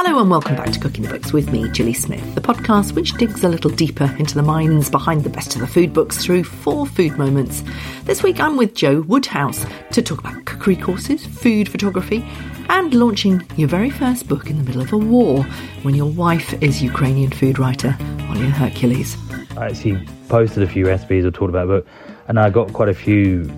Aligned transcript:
Hello 0.00 0.20
and 0.20 0.30
welcome 0.30 0.54
back 0.54 0.70
to 0.70 0.78
Cooking 0.78 1.02
the 1.02 1.10
Books 1.10 1.32
with 1.32 1.50
me, 1.50 1.68
Gilly 1.70 1.92
Smith, 1.92 2.36
the 2.36 2.40
podcast 2.40 2.92
which 2.92 3.14
digs 3.14 3.42
a 3.42 3.48
little 3.48 3.68
deeper 3.68 4.04
into 4.20 4.36
the 4.36 4.44
minds 4.44 4.88
behind 4.88 5.24
the 5.24 5.28
best 5.28 5.56
of 5.56 5.60
the 5.60 5.66
food 5.66 5.92
books 5.92 6.24
through 6.24 6.44
four 6.44 6.86
food 6.86 7.18
moments. 7.18 7.64
This 8.04 8.22
week 8.22 8.38
I'm 8.38 8.56
with 8.56 8.76
Joe 8.76 9.00
Woodhouse 9.00 9.66
to 9.90 10.00
talk 10.00 10.20
about 10.20 10.44
cookery 10.44 10.76
courses, 10.76 11.26
food 11.26 11.68
photography, 11.68 12.24
and 12.68 12.94
launching 12.94 13.44
your 13.56 13.66
very 13.66 13.90
first 13.90 14.28
book 14.28 14.48
in 14.48 14.58
the 14.58 14.62
middle 14.62 14.82
of 14.82 14.92
a 14.92 14.96
war 14.96 15.42
when 15.82 15.96
your 15.96 16.12
wife 16.12 16.54
is 16.62 16.80
Ukrainian 16.80 17.32
food 17.32 17.58
writer 17.58 17.96
Olia 18.30 18.52
Hercules. 18.52 19.16
I 19.56 19.66
actually 19.66 20.06
posted 20.28 20.62
a 20.62 20.68
few 20.68 20.86
recipes 20.86 21.24
or 21.24 21.32
talked 21.32 21.50
about 21.50 21.64
a 21.64 21.66
book, 21.66 21.86
and 22.28 22.38
I 22.38 22.50
got 22.50 22.72
quite 22.72 22.88
a 22.88 22.94
few 22.94 23.50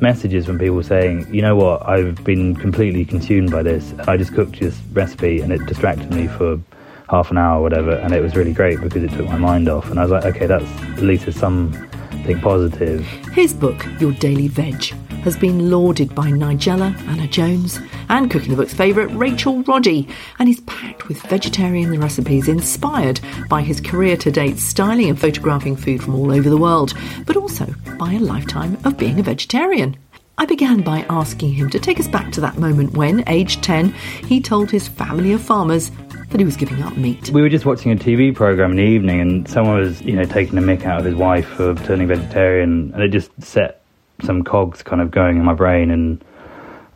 messages 0.00 0.46
from 0.46 0.58
people 0.58 0.82
saying, 0.82 1.32
you 1.32 1.42
know 1.42 1.56
what, 1.56 1.86
I've 1.88 2.22
been 2.24 2.54
completely 2.56 3.04
consumed 3.04 3.50
by 3.50 3.62
this. 3.62 3.92
I 4.06 4.16
just 4.16 4.34
cooked 4.34 4.60
this 4.60 4.78
recipe 4.92 5.40
and 5.40 5.52
it 5.52 5.64
distracted 5.66 6.12
me 6.14 6.28
for 6.28 6.60
half 7.08 7.30
an 7.30 7.38
hour 7.38 7.58
or 7.58 7.62
whatever, 7.62 7.92
and 7.92 8.12
it 8.12 8.20
was 8.20 8.36
really 8.36 8.52
great 8.52 8.80
because 8.80 9.02
it 9.02 9.10
took 9.12 9.26
my 9.26 9.38
mind 9.38 9.68
off. 9.68 9.90
And 9.90 9.98
I 9.98 10.02
was 10.02 10.10
like, 10.10 10.24
okay, 10.26 10.46
that's 10.46 10.64
at 10.64 11.02
least 11.02 11.32
something 11.32 12.40
positive. 12.40 13.00
His 13.32 13.54
book, 13.54 13.84
Your 13.98 14.12
Daily 14.12 14.48
Veg, 14.48 14.82
has 15.22 15.36
been 15.36 15.70
lauded 15.70 16.14
by 16.14 16.28
Nigella, 16.28 16.96
Anna 17.08 17.26
Jones, 17.26 17.80
and 18.08 18.30
Cooking 18.30 18.50
the 18.50 18.56
Book's 18.56 18.74
favourite 18.74 19.14
Rachel 19.14 19.62
Roddy, 19.62 20.08
and 20.38 20.48
is 20.48 20.60
packed 20.60 21.08
with 21.08 21.22
vegetarian 21.22 21.98
recipes 22.00 22.48
inspired 22.48 23.20
by 23.48 23.62
his 23.62 23.80
career 23.80 24.16
to 24.18 24.30
date 24.30 24.58
styling 24.58 25.08
and 25.08 25.20
photographing 25.20 25.76
food 25.76 26.02
from 26.02 26.14
all 26.14 26.32
over 26.32 26.48
the 26.48 26.56
world, 26.56 26.94
but 27.26 27.36
also 27.36 27.66
by 27.98 28.12
a 28.12 28.18
lifetime 28.18 28.78
of 28.84 28.96
being 28.96 29.18
a 29.18 29.22
vegetarian. 29.22 29.96
I 30.40 30.46
began 30.46 30.82
by 30.82 31.04
asking 31.10 31.54
him 31.54 31.68
to 31.70 31.80
take 31.80 31.98
us 31.98 32.06
back 32.06 32.30
to 32.32 32.40
that 32.42 32.58
moment 32.58 32.92
when, 32.96 33.24
aged 33.26 33.62
10, 33.64 33.88
he 34.28 34.40
told 34.40 34.70
his 34.70 34.86
family 34.86 35.32
of 35.32 35.42
farmers 35.42 35.90
that 36.30 36.38
he 36.38 36.44
was 36.44 36.56
giving 36.56 36.80
up 36.82 36.96
meat. 36.96 37.30
We 37.30 37.42
were 37.42 37.48
just 37.48 37.66
watching 37.66 37.90
a 37.90 37.96
TV 37.96 38.32
program 38.32 38.70
in 38.70 38.76
the 38.76 38.84
evening, 38.84 39.20
and 39.20 39.48
someone 39.48 39.78
was, 39.78 40.00
you 40.02 40.14
know, 40.14 40.24
taking 40.24 40.56
a 40.56 40.62
mick 40.62 40.84
out 40.84 41.00
of 41.00 41.06
his 41.06 41.16
wife 41.16 41.46
for 41.46 41.74
turning 41.74 42.06
vegetarian, 42.06 42.92
and 42.94 43.02
it 43.02 43.08
just 43.08 43.30
set 43.42 43.82
some 44.22 44.44
cogs 44.44 44.82
kind 44.82 45.02
of 45.02 45.10
going 45.10 45.38
in 45.38 45.44
my 45.44 45.54
brain, 45.54 45.90
and 45.90 46.22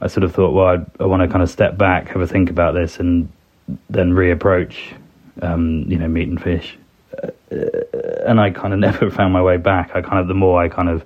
I 0.02 0.08
sort 0.08 0.24
of 0.24 0.34
thought, 0.34 0.52
well, 0.52 0.66
I, 0.66 1.02
I 1.02 1.06
want 1.06 1.22
to 1.22 1.28
kind 1.28 1.42
of 1.42 1.48
step 1.48 1.78
back, 1.78 2.08
have 2.08 2.20
a 2.20 2.26
think 2.26 2.50
about 2.50 2.74
this, 2.74 2.98
and 2.98 3.32
then 3.88 4.10
reapproach, 4.10 4.76
um, 5.40 5.84
you 5.86 5.96
know, 5.96 6.08
meat 6.08 6.28
and 6.28 6.42
fish. 6.42 6.76
Uh, 7.22 7.30
and 8.26 8.40
I 8.40 8.50
kind 8.50 8.74
of 8.74 8.80
never 8.90 9.10
found 9.12 9.32
my 9.32 9.40
way 9.40 9.58
back. 9.58 9.92
I 9.94 10.02
kind 10.02 10.18
of, 10.18 10.26
the 10.26 10.34
more 10.34 10.60
I 10.60 10.68
kind 10.68 10.88
of 10.88 11.04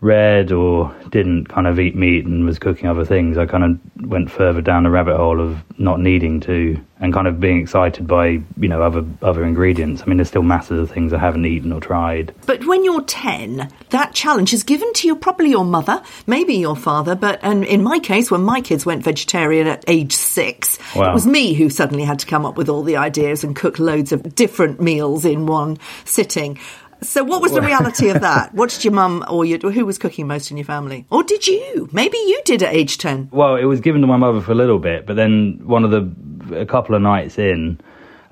read 0.00 0.50
or 0.50 0.94
didn't 1.10 1.46
kind 1.50 1.66
of 1.66 1.78
eat 1.78 1.94
meat 1.94 2.24
and 2.24 2.46
was 2.46 2.58
cooking 2.58 2.88
other 2.88 3.04
things, 3.04 3.36
I 3.36 3.44
kind 3.46 3.64
of 3.64 4.08
went 4.08 4.30
further 4.30 4.62
down 4.62 4.84
the 4.84 4.90
rabbit 4.90 5.16
hole 5.16 5.40
of 5.40 5.58
not 5.78 6.00
needing 6.00 6.40
to 6.40 6.80
and 7.00 7.12
kind 7.14 7.26
of 7.26 7.40
being 7.40 7.60
excited 7.60 8.06
by 8.06 8.26
you 8.26 8.68
know 8.68 8.82
other 8.82 9.04
other 9.22 9.44
ingredients. 9.44 10.02
I 10.02 10.06
mean, 10.06 10.16
there's 10.18 10.28
still 10.28 10.42
masses 10.42 10.78
of 10.80 10.90
things 10.90 11.12
I 11.12 11.18
haven't 11.18 11.44
eaten 11.44 11.72
or 11.72 11.80
tried. 11.80 12.34
But 12.46 12.66
when 12.66 12.84
you're 12.84 13.02
ten, 13.02 13.70
that 13.90 14.14
challenge 14.14 14.52
is 14.54 14.62
given 14.62 14.90
to 14.94 15.06
you 15.06 15.16
probably 15.16 15.50
your 15.50 15.64
mother, 15.64 16.02
maybe 16.26 16.54
your 16.54 16.76
father, 16.76 17.14
but 17.14 17.38
and 17.42 17.64
in 17.64 17.82
my 17.82 17.98
case, 17.98 18.30
when 18.30 18.42
my 18.42 18.60
kids 18.60 18.86
went 18.86 19.02
vegetarian 19.04 19.66
at 19.66 19.84
age 19.86 20.12
six, 20.14 20.78
Wow. 20.96 21.10
it 21.10 21.14
was 21.14 21.26
me 21.26 21.52
who 21.54 21.68
suddenly 21.70 22.04
had 22.04 22.18
to 22.20 22.26
come 22.26 22.46
up 22.46 22.56
with 22.56 22.68
all 22.68 22.82
the 22.82 22.96
ideas 22.96 23.44
and 23.44 23.54
cook 23.54 23.78
loads 23.78 24.12
of 24.12 24.34
different 24.34 24.80
meals 24.80 25.24
in 25.24 25.46
one 25.46 25.78
sitting. 26.04 26.58
So, 27.02 27.24
what 27.24 27.40
was 27.40 27.52
the 27.52 27.62
reality 27.62 28.08
of 28.10 28.20
that? 28.20 28.54
What 28.60 28.70
did 28.70 28.84
your 28.84 28.92
mum 28.92 29.24
or 29.28 29.44
your, 29.44 29.58
who 29.58 29.86
was 29.86 29.96
cooking 29.98 30.26
most 30.26 30.50
in 30.50 30.56
your 30.56 30.64
family? 30.64 31.06
Or 31.10 31.22
did 31.22 31.46
you? 31.46 31.88
Maybe 31.92 32.18
you 32.18 32.40
did 32.44 32.62
at 32.62 32.74
age 32.74 32.98
10. 32.98 33.30
Well, 33.32 33.56
it 33.56 33.64
was 33.64 33.80
given 33.80 34.00
to 34.02 34.06
my 34.06 34.16
mother 34.16 34.40
for 34.40 34.52
a 34.52 34.54
little 34.54 34.78
bit, 34.78 35.06
but 35.06 35.16
then 35.16 35.60
one 35.64 35.84
of 35.84 35.90
the 35.90 36.60
a 36.60 36.66
couple 36.66 36.94
of 36.94 37.02
nights 37.02 37.38
in, 37.38 37.80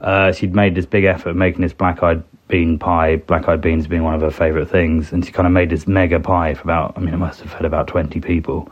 uh, 0.00 0.32
she'd 0.32 0.54
made 0.54 0.74
this 0.74 0.86
big 0.86 1.04
effort 1.04 1.34
making 1.34 1.62
this 1.62 1.72
black 1.72 2.02
eyed 2.02 2.22
bean 2.48 2.78
pie. 2.78 3.16
Black 3.16 3.48
eyed 3.48 3.60
beans 3.60 3.86
being 3.86 4.02
one 4.02 4.14
of 4.14 4.20
her 4.20 4.30
favourite 4.30 4.68
things, 4.68 5.12
and 5.12 5.24
she 5.24 5.32
kind 5.32 5.46
of 5.46 5.52
made 5.52 5.70
this 5.70 5.86
mega 5.86 6.20
pie 6.20 6.54
for 6.54 6.62
about. 6.62 6.94
I 6.96 7.00
mean, 7.00 7.14
it 7.14 7.18
must 7.18 7.40
have 7.40 7.50
fed 7.50 7.64
about 7.64 7.86
twenty 7.88 8.20
people. 8.20 8.70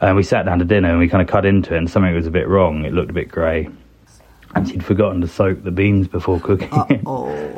And 0.00 0.16
we 0.16 0.22
sat 0.22 0.46
down 0.46 0.58
to 0.60 0.64
dinner 0.64 0.88
and 0.88 0.98
we 0.98 1.08
kind 1.08 1.20
of 1.20 1.28
cut 1.28 1.44
into 1.44 1.74
it, 1.74 1.78
and 1.78 1.90
something 1.90 2.14
was 2.14 2.26
a 2.26 2.30
bit 2.30 2.48
wrong. 2.48 2.84
It 2.84 2.92
looked 2.92 3.10
a 3.10 3.14
bit 3.14 3.28
grey, 3.28 3.68
and 4.54 4.68
she'd 4.68 4.84
forgotten 4.84 5.20
to 5.20 5.28
soak 5.28 5.62
the 5.62 5.70
beans 5.70 6.08
before 6.08 6.40
cooking. 6.40 6.70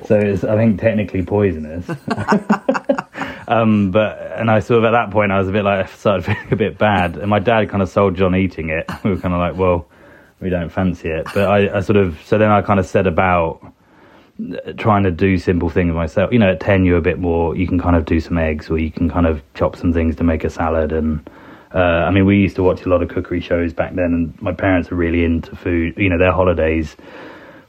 So 0.06 0.18
it's, 0.18 0.44
I 0.44 0.56
think, 0.56 0.80
technically 0.80 1.22
poisonous. 1.22 1.88
um, 3.48 3.92
but 3.92 4.32
and 4.36 4.50
I 4.50 4.60
sort 4.60 4.78
of 4.78 4.84
at 4.84 4.90
that 4.90 5.10
point 5.10 5.30
I 5.30 5.38
was 5.38 5.48
a 5.48 5.52
bit 5.52 5.64
like 5.64 5.86
I 5.86 5.88
started 5.96 6.24
feeling 6.24 6.52
a 6.52 6.56
bit 6.56 6.76
bad, 6.76 7.16
and 7.16 7.30
my 7.30 7.38
dad 7.38 7.68
kind 7.70 7.82
of 7.82 7.88
sold 7.88 8.20
on 8.20 8.34
eating 8.34 8.70
it. 8.70 8.90
We 9.04 9.10
were 9.10 9.16
kind 9.16 9.32
of 9.32 9.40
like, 9.40 9.56
well, 9.56 9.88
we 10.40 10.50
don't 10.50 10.70
fancy 10.70 11.08
it. 11.08 11.26
But 11.32 11.48
I, 11.48 11.78
I 11.78 11.80
sort 11.80 11.96
of 11.96 12.20
so 12.24 12.36
then 12.36 12.50
I 12.50 12.62
kind 12.62 12.80
of 12.80 12.86
set 12.86 13.06
about 13.06 13.64
uh, 14.40 14.72
trying 14.76 15.04
to 15.04 15.10
do 15.10 15.38
simple 15.38 15.70
things 15.70 15.94
myself. 15.94 16.32
You 16.32 16.40
know, 16.40 16.50
at 16.50 16.60
ten 16.60 16.84
you're 16.84 16.98
a 16.98 17.02
bit 17.02 17.18
more. 17.18 17.56
You 17.56 17.68
can 17.68 17.78
kind 17.78 17.96
of 17.96 18.04
do 18.04 18.20
some 18.20 18.36
eggs, 18.38 18.68
or 18.68 18.78
you 18.78 18.90
can 18.90 19.08
kind 19.08 19.26
of 19.26 19.40
chop 19.54 19.76
some 19.76 19.92
things 19.92 20.16
to 20.16 20.24
make 20.24 20.44
a 20.44 20.50
salad. 20.50 20.92
And 20.92 21.28
uh, 21.74 21.78
I 22.06 22.10
mean, 22.10 22.26
we 22.26 22.38
used 22.38 22.56
to 22.56 22.62
watch 22.62 22.84
a 22.84 22.88
lot 22.88 23.02
of 23.02 23.08
cookery 23.08 23.40
shows 23.40 23.72
back 23.72 23.94
then, 23.94 24.12
and 24.12 24.42
my 24.42 24.52
parents 24.52 24.90
were 24.90 24.96
really 24.96 25.24
into 25.24 25.56
food. 25.56 25.94
You 25.96 26.10
know, 26.10 26.18
their 26.18 26.32
holidays 26.32 26.96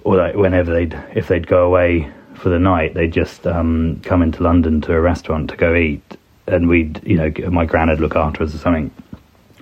or 0.04 0.18
like 0.18 0.36
whenever 0.36 0.74
they'd 0.74 0.94
if 1.16 1.28
they'd 1.28 1.48
go 1.48 1.66
away 1.66 2.12
for 2.36 2.50
the 2.50 2.60
night, 2.60 2.94
they'd 2.94 3.14
just 3.14 3.48
um, 3.48 4.02
come 4.04 4.22
into 4.22 4.44
London 4.44 4.82
to 4.82 4.94
a 4.94 5.00
restaurant 5.00 5.50
to 5.50 5.56
go 5.56 5.76
eat, 5.76 6.04
and 6.48 6.68
we'd 6.68 7.02
you 7.06 7.16
know 7.16 7.32
my 7.50 7.66
gran 7.66 7.90
would 7.90 8.00
look 8.00 8.16
after 8.16 8.44
us 8.44 8.54
or 8.54 8.58
something. 8.58 8.92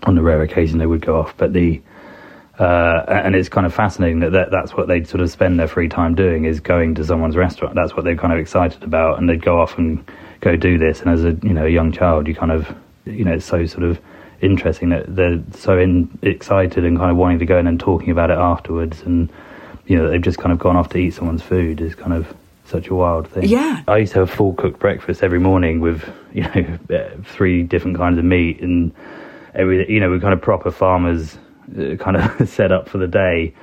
On 0.03 0.16
the 0.16 0.24
rare 0.24 0.41
occasion 0.41 0.80
they 0.80 0.88
would 0.88 1.06
go 1.06 1.19
off, 1.19 1.38
but 1.38 1.53
the 1.53 1.80
uh, 2.57 3.06
and 3.07 3.35
it's 3.35 3.50
kind 3.50 3.68
of 3.68 3.74
fascinating 3.74 4.19
that, 4.22 4.31
that 4.31 4.50
that's 4.50 4.74
what 4.74 4.88
they'd 4.88 5.07
sort 5.07 5.22
of 5.22 5.30
spend 5.30 5.59
their 5.59 5.68
free 5.68 5.88
time 5.88 6.16
doing 6.16 6.46
is 6.46 6.59
going 6.59 6.96
to 6.96 7.06
someone's 7.06 7.35
restaurant. 7.35 7.75
That's 7.75 7.96
what 7.96 8.03
they're 8.03 8.16
kind 8.16 8.34
of 8.34 8.40
excited 8.40 8.84
about, 8.84 9.19
and 9.19 9.30
they'd 9.30 9.44
go 9.44 9.62
off 9.62 9.78
and 9.78 10.03
go 10.40 10.56
do 10.56 10.80
this. 10.80 11.01
And 11.01 11.12
as 11.12 11.24
a 11.24 11.34
you 11.44 11.53
know 11.53 11.66
a 11.66 11.69
young 11.69 11.91
child, 11.91 12.28
you 12.28 12.34
kind 12.34 12.51
of 12.51 12.75
you 13.06 13.24
know 13.24 13.34
it's 13.34 13.46
so 13.46 13.68
sort 13.68 13.84
of 13.84 14.00
interesting 14.41 14.90
that 14.90 15.16
they're 15.16 15.41
so 15.53 15.78
in, 15.78 16.18
excited 16.22 16.84
and 16.84 16.97
kind 16.97 17.12
of 17.12 17.18
wanting 17.18 17.40
to 17.40 17.46
go 17.46 17.57
in 17.57 17.68
and 17.68 17.79
talking 17.79 18.09
about 18.09 18.31
it 18.31 18.38
afterwards, 18.38 19.02
and 19.03 19.31
you 19.85 19.97
know 19.97 20.09
they've 20.09 20.22
just 20.22 20.38
kind 20.38 20.52
of 20.52 20.59
gone 20.59 20.75
off 20.75 20.90
to 20.90 20.97
eat 20.97 21.12
someone's 21.12 21.41
food 21.44 21.81
is 21.81 21.96
kind 21.96 22.13
of 22.13 22.34
such 22.72 22.88
a 22.88 22.96
wild 22.96 23.28
thing. 23.28 23.44
Yeah. 23.44 23.84
I 23.88 23.97
used 23.97 24.13
to 24.13 24.19
have 24.19 24.31
a 24.31 24.35
full 24.35 24.53
cooked 24.53 24.80
breakfast 24.80 25.22
every 25.22 25.40
morning 25.40 25.81
with 25.81 26.09
you 26.34 26.44
know 26.44 26.80
uh, 26.90 27.09
three 27.24 27.63
different 27.63 27.97
kinds 27.97 28.18
of 28.18 28.25
meat. 28.25 28.62
And 28.62 28.94
every 29.53 29.91
you 29.91 30.00
know 30.00 30.09
we're 30.09 30.19
kind 30.19 30.34
of 30.34 30.41
proper 30.41 30.72
farmers 30.72 31.38
uh, 31.78 31.96
kind 31.97 32.18
of 32.18 32.50
set 32.50 32.72
up 32.72 32.90
for 32.90 32.97
the 32.97 33.07
day. 33.07 33.53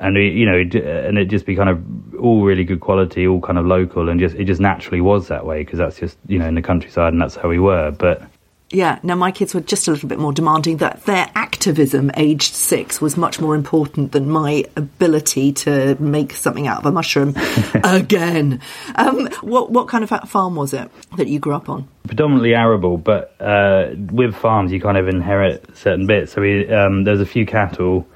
And 0.00 0.14
we, 0.14 0.28
you 0.28 0.46
know 0.46 0.58
and 0.58 1.18
it 1.18 1.24
just 1.24 1.44
be 1.44 1.56
kind 1.56 1.68
of 1.68 2.14
all 2.20 2.44
really 2.44 2.62
good 2.62 2.80
quality 2.80 3.26
all 3.26 3.40
kind 3.40 3.58
of 3.58 3.66
local. 3.66 4.08
And 4.08 4.20
just 4.20 4.36
it 4.36 4.44
just 4.44 4.60
naturally 4.60 5.00
was 5.00 5.28
that 5.28 5.44
way 5.44 5.64
because 5.64 5.78
that's 5.78 5.98
just 5.98 6.16
you 6.28 6.38
know 6.38 6.46
in 6.46 6.54
the 6.54 6.62
countryside 6.62 7.12
and 7.12 7.20
that's 7.20 7.34
how 7.34 7.48
we 7.48 7.58
were. 7.58 7.90
But 7.90 8.22
Yeah, 8.70 8.98
now 9.02 9.14
my 9.14 9.30
kids 9.30 9.54
were 9.54 9.62
just 9.62 9.88
a 9.88 9.92
little 9.92 10.08
bit 10.08 10.18
more 10.18 10.32
demanding 10.32 10.76
that 10.78 11.04
their 11.06 11.30
activism, 11.34 12.10
aged 12.16 12.54
six, 12.54 13.00
was 13.00 13.16
much 13.16 13.40
more 13.40 13.54
important 13.54 14.12
than 14.12 14.28
my 14.28 14.64
ability 14.76 15.52
to 15.52 15.96
make 15.98 16.32
something 16.34 16.66
out 16.66 16.80
of 16.80 16.86
a 16.86 16.92
mushroom 16.92 17.34
again. 17.84 18.60
Um, 18.94 19.28
what, 19.40 19.70
what 19.70 19.88
kind 19.88 20.04
of 20.04 20.10
farm 20.28 20.54
was 20.54 20.74
it 20.74 20.90
that 21.16 21.28
you 21.28 21.38
grew 21.38 21.54
up 21.54 21.68
on? 21.68 21.88
predominantly 22.08 22.54
arable, 22.54 22.96
but 22.96 23.40
uh, 23.40 23.90
with 24.10 24.34
farms 24.34 24.72
you 24.72 24.80
kind 24.80 24.96
of 24.96 25.06
inherit 25.06 25.64
certain 25.76 26.06
bits. 26.06 26.32
So 26.32 26.40
we 26.40 26.68
um, 26.72 27.04
there's 27.04 27.20
a 27.20 27.26
few 27.26 27.46
cattle, 27.46 28.08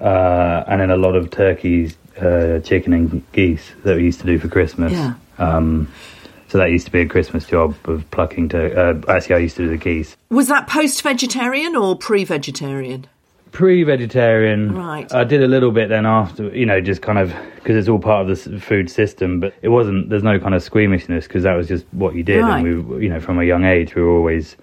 uh, 0.00 0.64
and 0.66 0.80
then 0.80 0.90
a 0.90 0.96
lot 0.96 1.14
of 1.14 1.30
turkeys, 1.30 1.96
uh, 2.20 2.58
chicken, 2.60 2.92
and 2.92 3.32
geese 3.32 3.70
that 3.84 3.96
we 3.96 4.04
used 4.04 4.20
to 4.20 4.26
do 4.26 4.38
for 4.38 4.48
Christmas. 4.48 4.92
Yeah. 4.92 5.14
Um, 5.38 5.92
so 6.48 6.58
that 6.58 6.70
used 6.70 6.86
to 6.86 6.92
be 6.92 7.00
a 7.00 7.06
Christmas 7.06 7.46
job 7.46 7.74
of 7.84 8.10
plucking 8.10 8.48
to. 8.50 8.74
Uh, 8.90 9.00
actually, 9.08 9.36
I 9.36 9.38
used 9.38 9.56
to 9.56 9.64
do 9.64 9.68
the 9.70 9.76
geese. 9.76 10.16
Was 10.30 10.48
that 10.48 10.66
post 10.66 11.02
vegetarian 11.02 11.76
or 11.76 11.96
pre 11.96 12.24
vegetarian? 12.24 13.06
Pre-vegetarian, 13.50 14.74
Right. 14.74 15.12
I 15.12 15.24
did 15.24 15.42
a 15.42 15.46
little 15.46 15.70
bit 15.72 15.88
then 15.88 16.06
after, 16.06 16.48
you 16.54 16.66
know, 16.66 16.80
just 16.80 17.02
kind 17.02 17.18
of 17.18 17.34
because 17.56 17.76
it's 17.76 17.88
all 17.88 17.98
part 17.98 18.28
of 18.28 18.44
the 18.44 18.60
food 18.60 18.90
system. 18.90 19.40
But 19.40 19.54
it 19.62 19.68
wasn't. 19.68 20.10
There's 20.10 20.22
no 20.22 20.38
kind 20.38 20.54
of 20.54 20.62
squeamishness 20.62 21.26
because 21.26 21.42
that 21.44 21.54
was 21.54 21.68
just 21.68 21.84
what 21.92 22.14
you 22.14 22.22
did, 22.22 22.42
Right. 22.42 22.64
and 22.64 22.88
we, 22.88 23.04
you 23.04 23.08
know, 23.10 23.20
from 23.20 23.38
a 23.38 23.44
young 23.44 23.64
age, 23.64 23.94
we 23.94 24.02
were 24.02 24.10
always, 24.16 24.56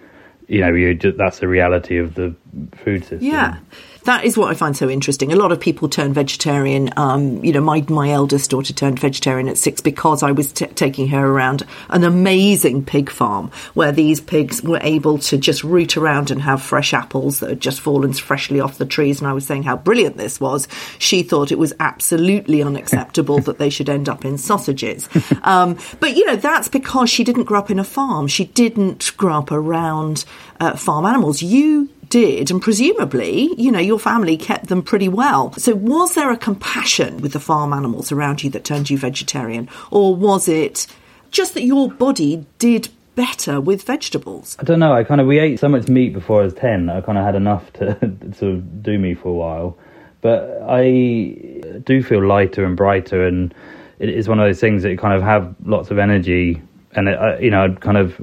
you 0.48 0.62
know, 0.62 0.72
you 0.74 0.94
just, 0.94 1.18
that's 1.18 1.40
the 1.40 1.48
reality 1.48 1.98
of 1.98 2.16
the 2.16 2.36
food 2.84 3.02
system. 3.04 3.20
Yeah. 3.22 3.58
That 4.06 4.24
is 4.24 4.38
what 4.38 4.52
I 4.52 4.54
find 4.54 4.78
so 4.78 4.90
interesting. 4.90 5.34
A 5.34 5.36
lot 5.36 5.52
of 5.52 5.60
people 5.60 5.90
turn 5.90 6.14
vegetarian. 6.14 6.92
Um, 6.96 7.44
you 7.44 7.52
know, 7.52 7.62
my 7.62 7.84
my 7.90 8.12
eldest 8.12 8.52
daughter 8.52 8.72
turned 8.72 9.00
vegetarian 9.00 9.48
at 9.48 9.58
six 9.58 9.82
because 9.82 10.22
I 10.22 10.32
was 10.32 10.52
t- 10.52 10.68
taking 10.68 11.08
her 11.10 11.26
around 11.26 11.64
an 11.90 12.04
amazing 12.04 12.86
pig 12.86 13.10
farm 13.10 13.52
where 13.74 13.92
these 13.92 14.22
pigs 14.22 14.62
were 14.62 14.80
able 14.82 15.18
to 15.20 15.38
just 15.38 15.64
root 15.64 15.98
around 15.98 16.30
and 16.30 16.42
have 16.42 16.62
fresh 16.62 16.94
apples 16.94 17.40
that 17.40 17.50
had 17.50 17.60
just 17.60 17.82
fallen 17.82 18.14
freshly 18.14 18.60
off 18.60 18.78
the 18.78 18.86
trees. 18.86 19.20
And 19.20 19.28
I 19.28 19.34
was 19.34 19.46
saying 19.46 19.64
how 19.64 19.76
brilliant 19.76 20.18
this 20.18 20.40
was. 20.40 20.68
She 21.00 21.24
thought 21.24 21.52
it 21.52 21.58
was 21.58 21.74
absolutely 21.80 22.62
unacceptable 22.62 23.40
that 23.40 23.58
they 23.58 23.72
should 23.72 23.90
end 23.90 24.08
up 24.08 24.24
in 24.24 24.38
sausages. 24.38 25.10
Um, 25.44 25.78
but 26.00 26.16
you 26.16 26.26
know, 26.26 26.36
that's 26.36 26.70
because 26.70 27.10
she 27.10 27.24
didn't 27.24 27.44
grow 27.44 27.60
up 27.60 27.70
in 27.70 27.78
a 27.78 27.84
farm. 27.84 28.28
She 28.28 28.46
didn't 28.46 29.12
grow 29.18 29.40
up 29.40 29.52
around 29.52 30.26
uh, 30.60 30.76
farm 30.76 31.06
animals. 31.06 31.42
You 31.44 31.90
did, 32.10 32.52
and 32.52 32.62
presumably, 32.62 33.54
you 33.58 33.72
know, 33.72 33.80
your 33.80 34.00
family 34.00 34.38
kept 34.38 34.68
them 34.68 34.82
pretty 34.82 35.10
well. 35.10 35.54
So, 35.54 35.76
was 35.76 36.16
there 36.16 36.32
a 36.32 36.38
compassion 36.38 37.18
with 37.18 37.34
the 37.34 37.40
farm 37.40 37.74
animals 37.74 38.12
around 38.12 38.44
you 38.44 38.50
that 38.52 38.64
turned 38.64 38.90
you 38.90 38.98
vegetarian, 38.98 39.70
or 39.92 40.16
was 40.16 40.48
it 40.48 40.88
just 41.32 41.54
that 41.54 41.64
your 41.64 41.90
body 41.90 42.46
did 42.60 42.90
better 43.16 43.60
with 43.60 43.84
vegetables? 43.84 44.56
I 44.60 44.64
don't 44.64 44.80
know. 44.80 44.94
I 44.94 45.04
kind 45.04 45.22
of 45.22 45.28
we 45.28 45.40
ate 45.40 45.60
so 45.60 45.70
much 45.70 45.88
meat 45.88 46.14
before 46.14 46.42
I 46.42 46.46
was 46.46 46.54
ten. 46.54 46.90
I 46.90 47.02
kind 47.02 47.18
of 47.18 47.26
had 47.26 47.36
enough 47.36 47.72
to 47.74 47.98
sort 48.38 48.54
of 48.54 48.84
do 48.84 48.98
me 48.98 49.14
for 49.14 49.30
a 49.30 49.34
while, 49.34 49.78
but 50.22 50.62
I 50.68 51.62
uh, 51.64 51.80
do 51.84 52.04
feel 52.04 52.26
lighter 52.26 52.66
and 52.66 52.76
brighter, 52.76 53.26
and 53.26 53.54
it 54.00 54.10
is 54.10 54.28
one 54.28 54.40
of 54.40 54.48
those 54.48 54.60
things 54.60 54.84
that 54.84 54.92
you 54.92 54.98
kind 54.98 55.14
of 55.14 55.22
have 55.22 55.56
lots 55.66 55.92
of 55.92 55.98
energy. 55.98 56.62
And 56.96 57.10
it, 57.10 57.20
I, 57.20 57.40
you 57.40 57.50
know, 57.50 57.64
I'd 57.64 57.82
kind 57.82 57.98
of 57.98 58.20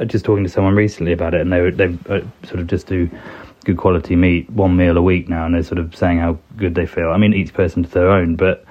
uh, 0.00 0.04
just 0.04 0.24
talking 0.24 0.44
to 0.44 0.50
someone 0.50 0.74
recently 0.74 1.12
about 1.12 1.34
it, 1.34 1.40
and 1.40 1.52
they 1.52 1.70
they 1.70 1.86
uh, 2.08 2.20
sort 2.44 2.60
of 2.60 2.66
just 2.66 2.86
do 2.86 3.10
good 3.64 3.76
quality 3.76 4.14
meat 4.14 4.48
one 4.50 4.76
meal 4.76 4.96
a 4.96 5.02
week 5.02 5.28
now, 5.28 5.46
and 5.46 5.54
they're 5.54 5.62
sort 5.62 5.78
of 5.78 5.96
saying 5.96 6.18
how 6.18 6.38
good 6.56 6.74
they 6.74 6.86
feel. 6.86 7.10
I 7.10 7.16
mean, 7.16 7.32
each 7.32 7.52
person 7.52 7.82
to 7.82 7.90
their 7.90 8.10
own, 8.10 8.36
but 8.36 8.64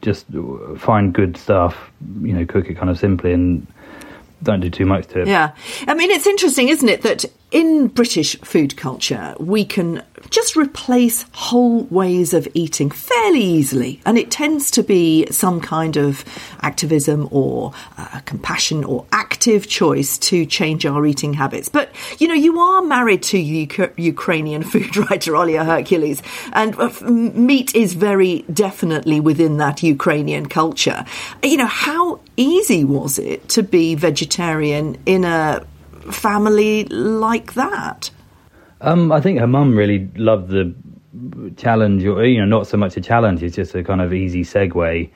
just 0.00 0.26
find 0.78 1.14
good 1.14 1.36
stuff, 1.36 1.90
you 2.22 2.32
know, 2.32 2.44
cook 2.44 2.68
it 2.68 2.74
kind 2.74 2.90
of 2.90 2.98
simply 2.98 3.32
and 3.32 3.66
don't 4.42 4.60
do 4.60 4.68
too 4.68 4.84
much 4.84 5.06
to 5.08 5.20
it. 5.20 5.28
Yeah. 5.28 5.52
I 5.86 5.94
mean, 5.94 6.10
it's 6.10 6.26
interesting, 6.26 6.68
isn't 6.68 6.88
it, 6.88 7.02
that 7.02 7.24
in 7.52 7.88
British 7.88 8.38
food 8.40 8.76
culture, 8.76 9.34
we 9.38 9.64
can 9.64 10.02
just 10.30 10.56
replace 10.56 11.26
whole 11.32 11.84
ways 11.84 12.32
of 12.32 12.48
eating 12.54 12.90
fairly 12.90 13.42
easily. 13.42 14.00
And 14.06 14.16
it 14.16 14.30
tends 14.30 14.70
to 14.72 14.82
be 14.82 15.26
some 15.30 15.60
kind 15.60 15.96
of 15.96 16.24
activism 16.62 17.28
or 17.30 17.74
uh, 17.98 18.20
compassion 18.24 18.84
or 18.84 19.04
active 19.12 19.68
choice 19.68 20.16
to 20.18 20.46
change 20.46 20.86
our 20.86 21.04
eating 21.04 21.34
habits. 21.34 21.68
But, 21.68 21.90
you 22.18 22.28
know, 22.28 22.34
you 22.34 22.58
are 22.58 22.82
married 22.82 23.22
to 23.24 23.64
Uk- 23.64 23.98
Ukrainian 23.98 24.62
food 24.62 24.96
writer 25.10 25.32
Olia 25.32 25.64
Hercules, 25.64 26.22
and 26.52 26.74
uh, 26.78 26.90
meat 27.10 27.74
is 27.74 27.92
very 27.92 28.42
definitely 28.52 29.20
within 29.20 29.58
that 29.58 29.82
Ukrainian 29.82 30.46
culture. 30.46 31.04
You 31.42 31.58
know, 31.58 31.66
how 31.66 32.20
easy 32.36 32.84
was 32.84 33.18
it 33.18 33.48
to 33.50 33.62
be 33.62 33.94
vegetarian 33.94 34.96
in 35.04 35.24
a 35.24 35.66
family 36.10 36.84
like 36.84 37.54
that? 37.54 38.10
Um, 38.80 39.12
I 39.12 39.20
think 39.20 39.38
her 39.38 39.46
mum 39.46 39.76
really 39.76 40.10
loved 40.16 40.48
the 40.48 40.74
challenge, 41.56 42.04
or 42.04 42.24
you 42.24 42.40
know, 42.40 42.46
not 42.46 42.66
so 42.66 42.76
much 42.76 42.96
a 42.96 43.00
challenge. 43.00 43.42
It's 43.42 43.56
just 43.56 43.74
a 43.74 43.84
kind 43.84 44.00
of 44.00 44.12
easy 44.12 44.42
segue. 44.42 45.10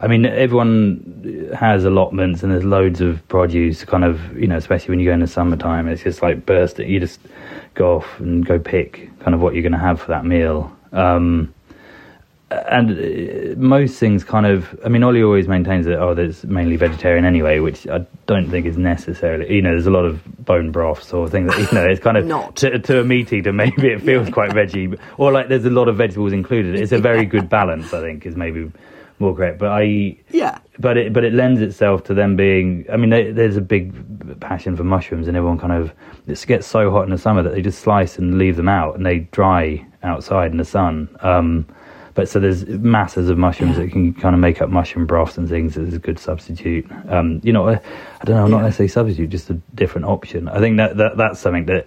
I 0.00 0.06
mean, 0.06 0.26
everyone 0.26 1.50
has 1.58 1.84
allotments, 1.84 2.42
and 2.42 2.52
there's 2.52 2.64
loads 2.64 3.00
of 3.00 3.26
produce. 3.28 3.84
Kind 3.84 4.04
of, 4.04 4.36
you 4.38 4.46
know, 4.46 4.56
especially 4.56 4.90
when 4.90 5.00
you 5.00 5.06
go 5.06 5.12
in 5.12 5.20
the 5.20 5.26
summertime, 5.26 5.88
it's 5.88 6.02
just 6.02 6.22
like 6.22 6.46
bursting. 6.46 6.88
You 6.88 7.00
just 7.00 7.20
go 7.74 7.96
off 7.96 8.20
and 8.20 8.46
go 8.46 8.58
pick 8.58 9.10
kind 9.20 9.34
of 9.34 9.40
what 9.40 9.54
you're 9.54 9.62
going 9.62 9.72
to 9.72 9.78
have 9.78 10.00
for 10.00 10.08
that 10.08 10.24
meal. 10.24 10.74
Um, 10.92 11.52
and 12.50 12.90
uh, 12.92 13.60
most 13.60 13.98
things 13.98 14.24
kind 14.24 14.46
of 14.46 14.78
i 14.84 14.88
mean 14.88 15.02
ollie 15.02 15.22
always 15.22 15.46
maintains 15.46 15.84
that 15.84 15.98
oh 15.98 16.14
there's 16.14 16.44
mainly 16.44 16.76
vegetarian 16.76 17.24
anyway 17.24 17.58
which 17.58 17.86
i 17.88 17.98
don't 18.26 18.50
think 18.50 18.64
is 18.64 18.78
necessarily 18.78 19.54
you 19.54 19.60
know 19.60 19.70
there's 19.70 19.86
a 19.86 19.90
lot 19.90 20.04
of 20.04 20.22
bone 20.44 20.72
broths 20.72 21.12
or 21.12 21.28
things 21.28 21.54
that 21.54 21.58
you 21.58 21.78
know 21.78 21.84
it's 21.84 22.00
kind 22.00 22.16
of 22.16 22.24
Not. 22.28 22.56
To, 22.56 22.78
to, 22.78 23.00
a 23.00 23.04
meat 23.04 23.32
eater 23.32 23.52
maybe 23.52 23.88
it 23.88 24.00
feels 24.02 24.30
quite 24.30 24.50
veggie 24.50 24.98
or 25.18 25.30
like 25.30 25.48
there's 25.48 25.66
a 25.66 25.70
lot 25.70 25.88
of 25.88 25.96
vegetables 25.96 26.32
included. 26.32 26.76
It's 26.76 26.92
a 26.92 26.98
very 26.98 27.26
good 27.26 27.48
balance 27.58 27.92
i 27.92 28.00
think 28.00 28.24
is 28.24 28.36
maybe 28.36 28.70
more 29.18 29.34
correct 29.34 29.58
but 29.58 29.68
i 29.68 30.16
yeah. 30.30 30.58
but 30.78 30.96
it 30.96 31.12
but 31.12 31.24
it 31.24 31.34
lends 31.34 31.60
itself 31.60 32.04
to 32.04 32.14
them 32.14 32.36
being 32.36 32.86
i 32.90 32.96
mean 32.96 33.10
they, 33.10 33.30
there's 33.30 33.56
a 33.56 33.60
big 33.60 34.40
passion 34.40 34.76
for 34.76 34.84
mushrooms 34.84 35.28
and 35.28 35.36
everyone 35.36 35.58
kind 35.58 35.72
of 35.72 35.92
it 36.26 36.42
gets 36.46 36.66
so 36.66 36.90
hot 36.90 37.02
in 37.02 37.10
the 37.10 37.18
summer 37.18 37.42
that 37.42 37.50
they 37.50 37.60
just 37.60 37.80
slice 37.80 38.16
and 38.16 38.38
leave 38.38 38.56
them 38.56 38.68
out 38.68 38.94
and 38.94 39.04
they 39.04 39.18
dry 39.18 39.84
outside 40.02 40.50
in 40.50 40.58
the 40.58 40.64
sun. 40.64 41.08
Um, 41.20 41.66
but 42.18 42.28
so 42.28 42.40
there's 42.40 42.66
masses 42.66 43.30
of 43.30 43.38
mushrooms 43.38 43.76
yeah. 43.76 43.84
that 43.84 43.92
can 43.92 44.12
kind 44.12 44.34
of 44.34 44.40
make 44.40 44.60
up 44.60 44.68
mushroom 44.68 45.06
broths 45.06 45.38
and 45.38 45.48
things 45.48 45.78
as 45.78 45.94
a 45.94 46.00
good 46.00 46.18
substitute. 46.18 46.84
Um, 47.08 47.40
you 47.44 47.52
know, 47.52 47.68
I, 47.68 47.74
I 47.74 48.24
don't 48.24 48.34
know, 48.34 48.48
not 48.48 48.62
necessarily 48.62 48.88
substitute, 48.88 49.30
just 49.30 49.50
a 49.50 49.54
different 49.76 50.04
option. 50.08 50.48
I 50.48 50.58
think 50.58 50.78
that, 50.78 50.96
that 50.96 51.16
that's 51.16 51.38
something 51.38 51.66
that 51.66 51.86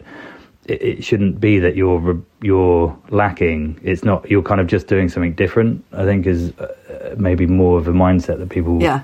it, 0.67 0.81
it, 0.81 1.03
shouldn't 1.03 1.41
be 1.41 1.59
that 1.59 1.75
you're 1.75 2.17
you're 2.41 2.97
lacking. 3.09 3.77
It's 3.83 4.05
not. 4.05 4.31
You're 4.31 4.41
kind 4.41 4.61
of 4.61 4.67
just 4.67 4.87
doing 4.87 5.09
something 5.09 5.33
different. 5.33 5.83
I 5.91 6.05
think 6.05 6.25
is 6.25 6.57
uh, 6.59 7.13
maybe 7.17 7.45
more 7.45 7.77
of 7.77 7.89
a 7.89 7.91
mindset 7.91 8.39
that 8.39 8.47
people. 8.47 8.81
Yeah. 8.81 9.03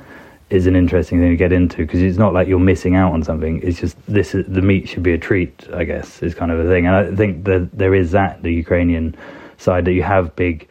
Is 0.50 0.66
an 0.66 0.78
interesting 0.78 1.20
thing 1.20 1.32
to 1.32 1.36
get 1.36 1.52
into 1.52 1.80
because 1.80 2.02
it's 2.02 2.18
not 2.18 2.34
like 2.34 2.48
you're 2.48 2.58
missing 2.58 2.96
out 2.96 3.12
on 3.12 3.22
something. 3.22 3.62
It's 3.64 3.82
just 3.82 3.98
this 4.06 4.34
is, 4.34 4.46
the 4.48 4.62
meat 4.62 4.88
should 4.88 5.04
be 5.04 5.12
a 5.12 5.18
treat, 5.18 5.68
I 5.74 5.84
guess, 5.84 6.24
is 6.24 6.34
kind 6.34 6.54
of 6.54 6.60
a 6.66 6.70
thing. 6.70 6.88
And 6.88 6.96
I 6.96 7.14
think 7.14 7.44
that 7.44 7.70
there 7.74 7.94
is 7.94 8.12
that 8.12 8.44
the 8.44 8.54
Ukrainian 8.54 9.14
side 9.58 9.84
that 9.84 9.92
you 9.92 10.04
have 10.04 10.34
big 10.38 10.70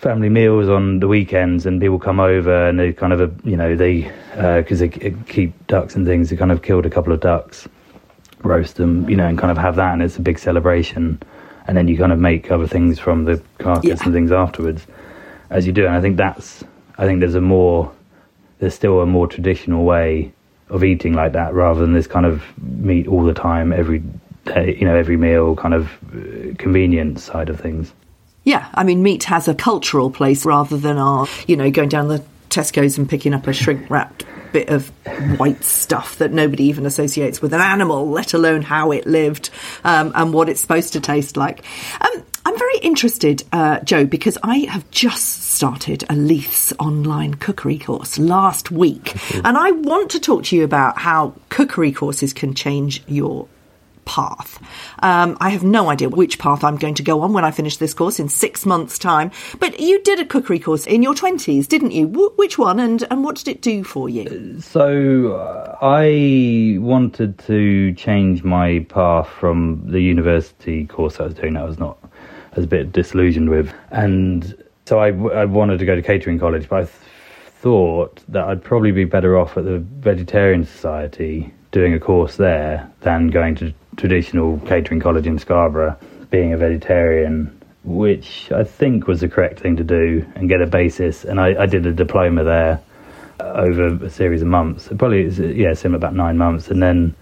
family 0.00 0.30
meals 0.30 0.66
on 0.66 0.98
the 1.00 1.06
weekends 1.06 1.66
and 1.66 1.78
people 1.78 1.98
come 1.98 2.20
over 2.20 2.68
and 2.68 2.80
they 2.80 2.90
kind 2.90 3.12
of, 3.12 3.46
you 3.46 3.54
know, 3.54 3.76
they, 3.76 4.10
because 4.34 4.80
uh, 4.80 4.86
they 4.86 5.14
keep 5.28 5.66
ducks 5.66 5.94
and 5.94 6.06
things, 6.06 6.30
they 6.30 6.36
kind 6.36 6.50
of 6.50 6.62
killed 6.62 6.86
a 6.86 6.90
couple 6.90 7.12
of 7.12 7.20
ducks, 7.20 7.68
roast 8.42 8.76
them, 8.76 9.08
you 9.10 9.16
know, 9.16 9.26
and 9.26 9.38
kind 9.38 9.50
of 9.50 9.58
have 9.58 9.76
that 9.76 9.92
and 9.92 10.02
it's 10.02 10.16
a 10.16 10.22
big 10.22 10.38
celebration. 10.38 11.22
And 11.66 11.76
then 11.76 11.86
you 11.86 11.98
kind 11.98 12.12
of 12.12 12.18
make 12.18 12.50
other 12.50 12.66
things 12.66 12.98
from 12.98 13.26
the 13.26 13.42
carcass 13.58 13.84
yeah. 13.84 14.04
and 14.04 14.14
things 14.14 14.32
afterwards 14.32 14.86
as 15.50 15.66
you 15.66 15.72
do. 15.72 15.84
And 15.84 15.94
I 15.94 16.00
think 16.00 16.16
that's, 16.16 16.64
I 16.96 17.04
think 17.04 17.20
there's 17.20 17.34
a 17.34 17.42
more, 17.42 17.92
there's 18.58 18.74
still 18.74 19.02
a 19.02 19.06
more 19.06 19.26
traditional 19.26 19.84
way 19.84 20.32
of 20.70 20.82
eating 20.82 21.12
like 21.12 21.32
that 21.32 21.52
rather 21.52 21.80
than 21.80 21.92
this 21.92 22.06
kind 22.06 22.24
of 22.24 22.42
meat 22.58 23.06
all 23.06 23.24
the 23.24 23.34
time, 23.34 23.70
every 23.70 24.02
day, 24.46 24.76
you 24.80 24.86
know, 24.86 24.96
every 24.96 25.18
meal 25.18 25.56
kind 25.56 25.74
of 25.74 25.90
uh, 26.14 26.54
convenience 26.56 27.22
side 27.22 27.50
of 27.50 27.60
things. 27.60 27.92
Yeah, 28.44 28.68
I 28.74 28.84
mean, 28.84 29.02
meat 29.02 29.24
has 29.24 29.48
a 29.48 29.54
cultural 29.54 30.10
place 30.10 30.44
rather 30.46 30.76
than 30.76 30.96
our, 30.98 31.26
you 31.46 31.56
know, 31.56 31.70
going 31.70 31.88
down 31.88 32.08
the 32.08 32.24
Tesco's 32.48 32.98
and 32.98 33.08
picking 33.08 33.34
up 33.34 33.46
a 33.46 33.52
shrink 33.52 33.88
wrapped 33.90 34.24
bit 34.52 34.68
of 34.68 34.88
white 35.38 35.62
stuff 35.62 36.16
that 36.18 36.32
nobody 36.32 36.64
even 36.64 36.86
associates 36.86 37.40
with 37.40 37.52
an 37.54 37.60
animal, 37.60 38.10
let 38.10 38.34
alone 38.34 38.62
how 38.62 38.90
it 38.90 39.06
lived 39.06 39.50
um, 39.84 40.12
and 40.14 40.32
what 40.32 40.48
it's 40.48 40.60
supposed 40.60 40.92
to 40.94 41.00
taste 41.00 41.36
like. 41.36 41.64
Um, 42.00 42.24
I'm 42.44 42.58
very 42.58 42.78
interested, 42.78 43.44
uh, 43.52 43.80
Joe, 43.80 44.06
because 44.06 44.38
I 44.42 44.58
have 44.70 44.90
just 44.90 45.52
started 45.52 46.04
a 46.08 46.16
Leith's 46.16 46.72
online 46.78 47.34
cookery 47.34 47.78
course 47.78 48.18
last 48.18 48.70
week. 48.70 49.14
And 49.34 49.56
I 49.56 49.70
want 49.72 50.10
to 50.12 50.20
talk 50.20 50.44
to 50.44 50.56
you 50.56 50.64
about 50.64 50.98
how 50.98 51.34
cookery 51.50 51.92
courses 51.92 52.32
can 52.32 52.54
change 52.54 53.02
your 53.06 53.46
path. 54.10 54.60
Um, 55.04 55.36
I 55.40 55.50
have 55.50 55.62
no 55.62 55.88
idea 55.88 56.08
which 56.08 56.40
path 56.40 56.64
I'm 56.64 56.76
going 56.76 56.94
to 56.94 57.02
go 57.04 57.20
on 57.20 57.32
when 57.32 57.44
I 57.44 57.52
finish 57.52 57.76
this 57.76 57.94
course 57.94 58.18
in 58.18 58.28
six 58.28 58.66
months' 58.66 58.98
time. 58.98 59.30
But 59.60 59.78
you 59.78 60.02
did 60.02 60.18
a 60.18 60.24
cookery 60.24 60.58
course 60.58 60.84
in 60.84 61.00
your 61.00 61.14
20s, 61.14 61.68
didn't 61.68 61.92
you? 61.92 62.08
W- 62.08 62.32
which 62.34 62.58
one 62.58 62.80
and, 62.80 63.04
and 63.08 63.22
what 63.22 63.36
did 63.36 63.46
it 63.46 63.62
do 63.62 63.84
for 63.84 64.08
you? 64.08 64.60
So 64.60 65.34
uh, 65.34 65.78
I 65.80 66.78
wanted 66.80 67.38
to 67.50 67.94
change 67.94 68.42
my 68.42 68.84
path 68.88 69.28
from 69.28 69.80
the 69.86 70.00
university 70.00 70.86
course 70.86 71.20
I 71.20 71.24
was 71.24 71.34
doing 71.34 71.54
that 71.54 71.62
I 71.62 71.66
was 71.66 71.78
not, 71.78 71.96
I 72.02 72.56
was 72.56 72.64
a 72.64 72.68
bit 72.68 72.90
disillusioned 72.90 73.48
with. 73.48 73.72
And 73.92 74.60
so 74.86 74.98
I, 74.98 75.08
I 75.08 75.44
wanted 75.44 75.78
to 75.78 75.84
go 75.84 75.94
to 75.94 76.02
catering 76.02 76.40
college, 76.40 76.68
but 76.68 76.76
I 76.76 76.82
th- 76.82 76.94
thought 77.60 78.24
that 78.26 78.44
I'd 78.44 78.64
probably 78.64 78.90
be 78.90 79.04
better 79.04 79.38
off 79.38 79.56
at 79.56 79.64
the 79.64 79.78
Vegetarian 79.78 80.64
Society 80.64 81.54
doing 81.70 81.94
a 81.94 82.00
course 82.00 82.36
there 82.36 82.90
than 83.02 83.28
going 83.28 83.54
to 83.56 83.72
traditional 84.00 84.58
catering 84.60 84.98
college 84.98 85.26
in 85.26 85.38
Scarborough, 85.38 85.96
being 86.30 86.54
a 86.54 86.56
vegetarian, 86.56 87.56
which 87.84 88.50
I 88.50 88.64
think 88.64 89.06
was 89.06 89.20
the 89.20 89.28
correct 89.28 89.60
thing 89.60 89.76
to 89.76 89.84
do 89.84 90.26
and 90.34 90.48
get 90.48 90.62
a 90.62 90.66
basis. 90.66 91.24
And 91.24 91.38
I, 91.38 91.62
I 91.62 91.66
did 91.66 91.84
a 91.86 91.92
diploma 91.92 92.42
there 92.42 92.80
over 93.40 94.04
a 94.04 94.10
series 94.10 94.40
of 94.42 94.48
months. 94.48 94.88
Probably, 94.88 95.28
yeah, 95.54 95.74
similar 95.74 95.98
about 95.98 96.14
nine 96.14 96.38
months, 96.38 96.68
and 96.68 96.82
then 96.82 97.14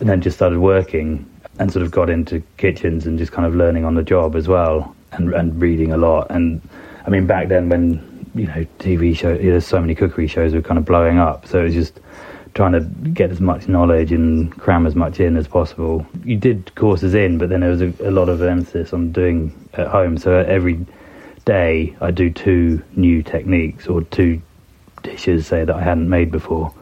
and 0.00 0.08
then 0.08 0.20
just 0.20 0.36
started 0.36 0.58
working 0.58 1.28
and 1.58 1.72
sort 1.72 1.84
of 1.84 1.90
got 1.90 2.10
into 2.10 2.42
kitchens 2.56 3.06
and 3.06 3.16
just 3.18 3.30
kind 3.30 3.46
of 3.46 3.54
learning 3.54 3.84
on 3.84 3.94
the 3.94 4.02
job 4.02 4.34
as 4.36 4.48
well 4.48 4.94
and 5.12 5.34
and 5.34 5.60
reading 5.60 5.92
a 5.92 5.96
lot. 5.96 6.30
And 6.30 6.60
I 7.06 7.10
mean, 7.10 7.26
back 7.26 7.48
then 7.48 7.68
when 7.68 8.28
you 8.34 8.46
know 8.46 8.66
TV 8.78 9.16
shows, 9.16 9.40
there's 9.40 9.66
so 9.66 9.80
many 9.80 9.96
cookery 9.96 10.28
shows 10.28 10.54
were 10.54 10.62
kind 10.62 10.78
of 10.78 10.84
blowing 10.84 11.18
up, 11.18 11.46
so 11.46 11.60
it 11.60 11.64
was 11.64 11.74
just 11.74 12.00
trying 12.54 12.72
to 12.72 12.80
get 13.10 13.30
as 13.30 13.40
much 13.40 13.68
knowledge 13.68 14.12
and 14.12 14.56
cram 14.58 14.86
as 14.86 14.94
much 14.94 15.20
in 15.20 15.36
as 15.36 15.48
possible. 15.48 16.06
You 16.24 16.36
did 16.36 16.74
courses 16.76 17.14
in, 17.14 17.38
but 17.38 17.48
then 17.48 17.60
there 17.60 17.70
was 17.70 17.82
a, 17.82 17.92
a 18.00 18.10
lot 18.10 18.28
of 18.28 18.40
emphasis 18.42 18.92
on 18.92 19.12
doing 19.12 19.68
at 19.74 19.88
home. 19.88 20.16
So 20.18 20.38
every 20.38 20.86
day 21.44 21.96
I 22.00 22.10
do 22.10 22.30
two 22.30 22.82
new 22.96 23.22
techniques 23.22 23.86
or 23.86 24.02
two 24.02 24.40
dishes, 25.02 25.46
say 25.46 25.64
that 25.64 25.74
I 25.74 25.82
hadn't 25.82 26.08
made 26.08 26.30
before. 26.30 26.72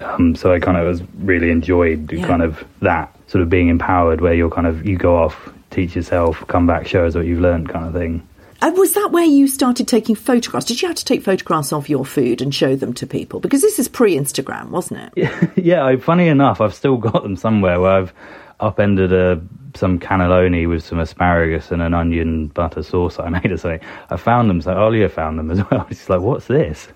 Um, 0.00 0.36
so 0.36 0.52
I 0.52 0.60
kind 0.60 0.76
of 0.76 0.86
was 0.86 1.02
really 1.18 1.50
enjoyed 1.50 2.12
yeah. 2.12 2.26
kind 2.26 2.42
of 2.42 2.64
that 2.82 3.14
sort 3.26 3.42
of 3.42 3.50
being 3.50 3.68
empowered, 3.68 4.20
where 4.20 4.34
you're 4.34 4.50
kind 4.50 4.66
of 4.66 4.86
you 4.86 4.96
go 4.96 5.16
off, 5.16 5.52
teach 5.70 5.96
yourself, 5.96 6.44
come 6.46 6.66
back, 6.66 6.86
show 6.86 7.04
us 7.04 7.14
what 7.14 7.26
you've 7.26 7.40
learned, 7.40 7.68
kind 7.68 7.84
of 7.84 7.92
thing. 7.92 8.26
And 8.60 8.76
was 8.76 8.94
that 8.94 9.12
where 9.12 9.24
you 9.24 9.46
started 9.46 9.86
taking 9.86 10.16
photographs? 10.16 10.66
Did 10.66 10.82
you 10.82 10.88
have 10.88 10.96
to 10.96 11.04
take 11.04 11.22
photographs 11.22 11.72
of 11.72 11.88
your 11.88 12.04
food 12.04 12.42
and 12.42 12.52
show 12.54 12.74
them 12.74 12.92
to 12.94 13.06
people? 13.06 13.38
Because 13.38 13.62
this 13.62 13.78
is 13.78 13.88
pre-Instagram, 13.88 14.70
wasn't 14.70 15.00
it? 15.00 15.12
Yeah, 15.16 15.50
yeah. 15.92 15.96
Funny 15.98 16.28
enough, 16.28 16.60
I've 16.60 16.74
still 16.74 16.96
got 16.96 17.22
them 17.22 17.36
somewhere 17.36 17.80
where 17.80 17.90
I've 17.92 18.12
upended 18.60 19.12
a 19.12 19.40
some 19.74 20.00
cannelloni 20.00 20.68
with 20.68 20.82
some 20.82 20.98
asparagus 20.98 21.70
and 21.70 21.80
an 21.80 21.94
onion 21.94 22.48
butter 22.48 22.82
sauce 22.82 23.18
I 23.20 23.28
made 23.28 23.52
or 23.52 23.56
something. 23.56 23.86
I 24.10 24.16
found 24.16 24.50
them, 24.50 24.60
so 24.60 24.74
Olia 24.74 25.08
found 25.08 25.38
them 25.38 25.50
as 25.50 25.60
well. 25.70 25.86
She's 25.88 26.08
like, 26.08 26.20
what's 26.20 26.46
this? 26.46 26.88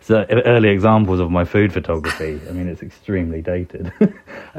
so 0.00 0.24
early 0.30 0.70
examples 0.70 1.20
of 1.20 1.30
my 1.30 1.44
food 1.44 1.72
photography. 1.72 2.40
I 2.48 2.52
mean, 2.52 2.68
it's 2.68 2.82
extremely 2.82 3.42
dated. 3.42 3.92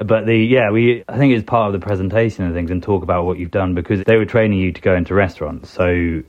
but 0.05 0.25
the, 0.27 0.35
yeah, 0.35 0.69
we, 0.69 1.03
I 1.07 1.17
think 1.17 1.33
it's 1.33 1.45
part 1.45 1.73
of 1.73 1.79
the 1.79 1.85
presentation 1.85 2.45
and 2.45 2.53
things 2.53 2.69
and 2.69 2.83
talk 2.83 3.01
about 3.01 3.25
what 3.25 3.39
you've 3.39 3.51
done 3.51 3.73
because 3.73 4.03
they 4.03 4.17
were 4.17 4.25
training 4.25 4.59
you 4.59 4.71
to 4.71 4.81
go 4.81 4.95
into 4.95 5.15
restaurants. 5.15 5.71
So 5.71 6.21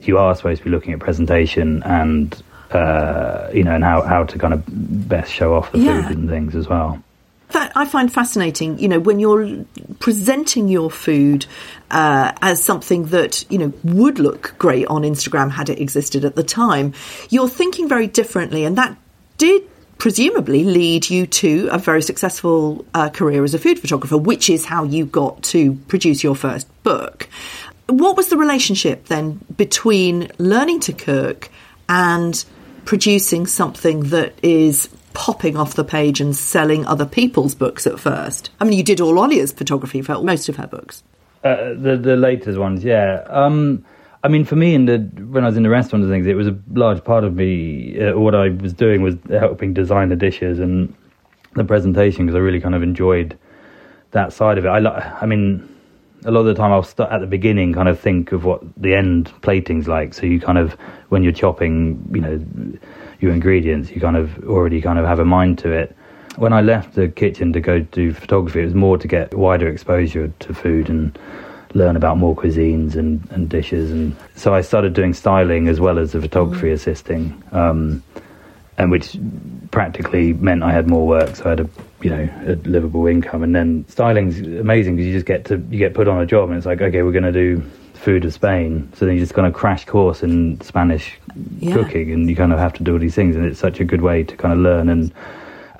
you 0.00 0.18
are 0.18 0.34
supposed 0.34 0.58
to 0.58 0.64
be 0.64 0.70
looking 0.70 0.92
at 0.92 0.98
presentation 1.00 1.82
and, 1.84 2.42
uh, 2.70 3.48
you 3.52 3.64
know, 3.64 3.74
and 3.74 3.82
how, 3.84 4.02
how 4.02 4.24
to 4.24 4.38
kind 4.38 4.54
of 4.54 4.62
best 4.66 5.32
show 5.32 5.54
off 5.54 5.72
the 5.72 5.78
Yeah. 5.78 6.06
food 6.08 6.18
and 6.18 6.28
things 6.28 6.54
as 6.54 6.68
well. 6.68 7.02
That 7.50 7.70
I 7.76 7.84
find 7.86 8.12
fascinating. 8.12 8.78
You 8.80 8.88
know, 8.88 8.98
when 8.98 9.20
you're 9.20 9.64
presenting 10.00 10.66
your 10.68 10.90
food 10.90 11.46
uh, 11.92 12.32
as 12.42 12.60
something 12.62 13.06
that 13.06 13.44
you 13.48 13.58
know 13.58 13.72
would 13.84 14.18
look 14.18 14.54
great 14.58 14.86
on 14.88 15.02
Instagram 15.02 15.52
had 15.52 15.68
it 15.70 15.78
existed 15.80 16.24
at 16.24 16.34
the 16.34 16.42
time, 16.42 16.92
you're 17.30 17.48
thinking 17.48 17.88
very 17.88 18.08
differently, 18.08 18.64
and 18.64 18.76
that 18.78 18.96
did 19.38 19.62
presumably 19.98 20.64
lead 20.64 21.08
you 21.08 21.26
to 21.26 21.68
a 21.70 21.78
very 21.78 22.02
successful 22.02 22.84
uh, 22.94 23.08
career 23.10 23.44
as 23.44 23.54
a 23.54 23.58
food 23.58 23.78
photographer, 23.78 24.18
which 24.18 24.50
is 24.50 24.64
how 24.64 24.82
you 24.82 25.06
got 25.06 25.40
to 25.44 25.74
produce 25.86 26.24
your 26.24 26.34
first 26.34 26.66
book. 26.82 27.28
What 27.88 28.16
was 28.16 28.28
the 28.28 28.36
relationship 28.36 29.06
then 29.06 29.44
between 29.56 30.28
learning 30.38 30.80
to 30.80 30.92
cook 30.92 31.50
and 31.88 32.44
producing 32.84 33.46
something 33.46 34.00
that 34.10 34.34
is 34.42 34.88
popping 35.14 35.56
off 35.56 35.74
the 35.74 35.84
page 35.84 36.20
and 36.20 36.34
selling 36.36 36.84
other 36.86 37.06
people's 37.06 37.54
books 37.54 37.86
at 37.86 37.98
first? 38.00 38.50
I 38.60 38.64
mean, 38.64 38.76
you 38.76 38.82
did 38.82 39.00
all 39.00 39.18
Olia's 39.18 39.52
photography 39.52 40.02
for 40.02 40.22
most 40.22 40.48
of 40.48 40.56
her 40.56 40.66
books. 40.66 41.02
Uh, 41.44 41.74
the 41.74 41.96
the 41.96 42.16
latest 42.16 42.58
ones, 42.58 42.82
yeah. 42.82 43.24
Um, 43.28 43.84
I 44.24 44.28
mean, 44.28 44.44
for 44.44 44.56
me, 44.56 44.74
in 44.74 44.86
the 44.86 44.98
when 45.30 45.44
I 45.44 45.46
was 45.46 45.56
in 45.56 45.62
the 45.62 45.70
restaurant 45.70 46.04
and 46.04 46.12
things, 46.12 46.26
it 46.26 46.34
was 46.34 46.48
a 46.48 46.58
large 46.72 47.04
part 47.04 47.22
of 47.22 47.34
me. 47.34 48.00
Uh, 48.00 48.18
what 48.18 48.34
I 48.34 48.48
was 48.48 48.72
doing 48.72 49.02
was 49.02 49.14
helping 49.30 49.72
design 49.72 50.08
the 50.08 50.16
dishes 50.16 50.58
and 50.58 50.92
the 51.54 51.64
presentation 51.64 52.26
because 52.26 52.34
I 52.34 52.40
really 52.40 52.60
kind 52.60 52.74
of 52.74 52.82
enjoyed 52.82 53.38
that 54.10 54.32
side 54.32 54.58
of 54.58 54.64
it. 54.64 54.68
I, 54.68 55.18
I 55.20 55.26
mean, 55.26 55.75
a 56.24 56.30
lot 56.30 56.40
of 56.40 56.46
the 56.46 56.54
time 56.54 56.72
I'll 56.72 56.82
start 56.82 57.12
at 57.12 57.20
the 57.20 57.26
beginning, 57.26 57.72
kind 57.72 57.88
of 57.88 58.00
think 58.00 58.32
of 58.32 58.44
what 58.44 58.62
the 58.76 58.94
end 58.94 59.32
plating's 59.42 59.86
like. 59.86 60.14
So 60.14 60.26
you 60.26 60.40
kind 60.40 60.58
of, 60.58 60.72
when 61.08 61.22
you're 61.22 61.32
chopping, 61.32 62.08
you 62.12 62.20
know, 62.20 62.78
your 63.20 63.32
ingredients, 63.32 63.90
you 63.90 64.00
kind 64.00 64.16
of 64.16 64.38
already 64.44 64.80
kind 64.80 64.98
of 64.98 65.04
have 65.04 65.18
a 65.18 65.24
mind 65.24 65.58
to 65.60 65.70
it. 65.70 65.96
When 66.36 66.52
I 66.52 66.60
left 66.60 66.94
the 66.94 67.08
kitchen 67.08 67.52
to 67.52 67.60
go 67.60 67.80
do 67.80 68.12
photography, 68.12 68.60
it 68.60 68.66
was 68.66 68.74
more 68.74 68.98
to 68.98 69.08
get 69.08 69.34
wider 69.34 69.68
exposure 69.68 70.32
to 70.38 70.54
food 70.54 70.90
and 70.90 71.18
learn 71.74 71.96
about 71.96 72.18
more 72.18 72.34
cuisines 72.34 72.96
and, 72.96 73.26
and 73.30 73.48
dishes. 73.48 73.90
And 73.90 74.16
so 74.34 74.54
I 74.54 74.60
started 74.60 74.92
doing 74.92 75.14
styling 75.14 75.68
as 75.68 75.80
well 75.80 75.98
as 75.98 76.12
the 76.12 76.20
photography 76.20 76.70
assisting. 76.72 77.42
Um, 77.52 78.02
and 78.78 78.90
which 78.90 79.16
practically 79.70 80.32
meant 80.34 80.62
I 80.62 80.72
had 80.72 80.88
more 80.88 81.06
work, 81.06 81.36
so 81.36 81.44
I 81.46 81.48
had 81.50 81.60
a 81.60 81.68
you 82.02 82.10
know 82.10 82.28
a 82.46 82.54
livable 82.68 83.06
income. 83.06 83.42
And 83.42 83.54
then 83.54 83.84
styling's 83.88 84.38
amazing 84.40 84.96
because 84.96 85.06
you 85.06 85.12
just 85.12 85.26
get 85.26 85.44
to 85.46 85.56
you 85.70 85.78
get 85.78 85.94
put 85.94 86.08
on 86.08 86.20
a 86.20 86.26
job, 86.26 86.48
and 86.48 86.56
it's 86.56 86.66
like 86.66 86.80
okay, 86.80 87.02
we're 87.02 87.12
going 87.12 87.24
to 87.24 87.32
do 87.32 87.62
food 87.94 88.24
of 88.24 88.32
Spain. 88.32 88.90
So 88.94 89.06
then 89.06 89.14
you 89.14 89.20
just 89.20 89.34
kind 89.34 89.46
of 89.46 89.54
crash 89.54 89.84
course 89.86 90.22
in 90.22 90.60
Spanish 90.60 91.18
Yeah. 91.58 91.74
cooking, 91.74 92.12
and 92.12 92.28
you 92.28 92.36
kind 92.36 92.52
of 92.52 92.58
have 92.58 92.72
to 92.74 92.82
do 92.82 92.92
all 92.92 92.98
these 92.98 93.14
things, 93.14 93.36
and 93.36 93.44
it's 93.44 93.58
such 93.58 93.80
a 93.80 93.84
good 93.84 94.02
way 94.02 94.22
to 94.24 94.36
kind 94.36 94.52
of 94.52 94.60
learn. 94.60 94.88
And 94.88 95.12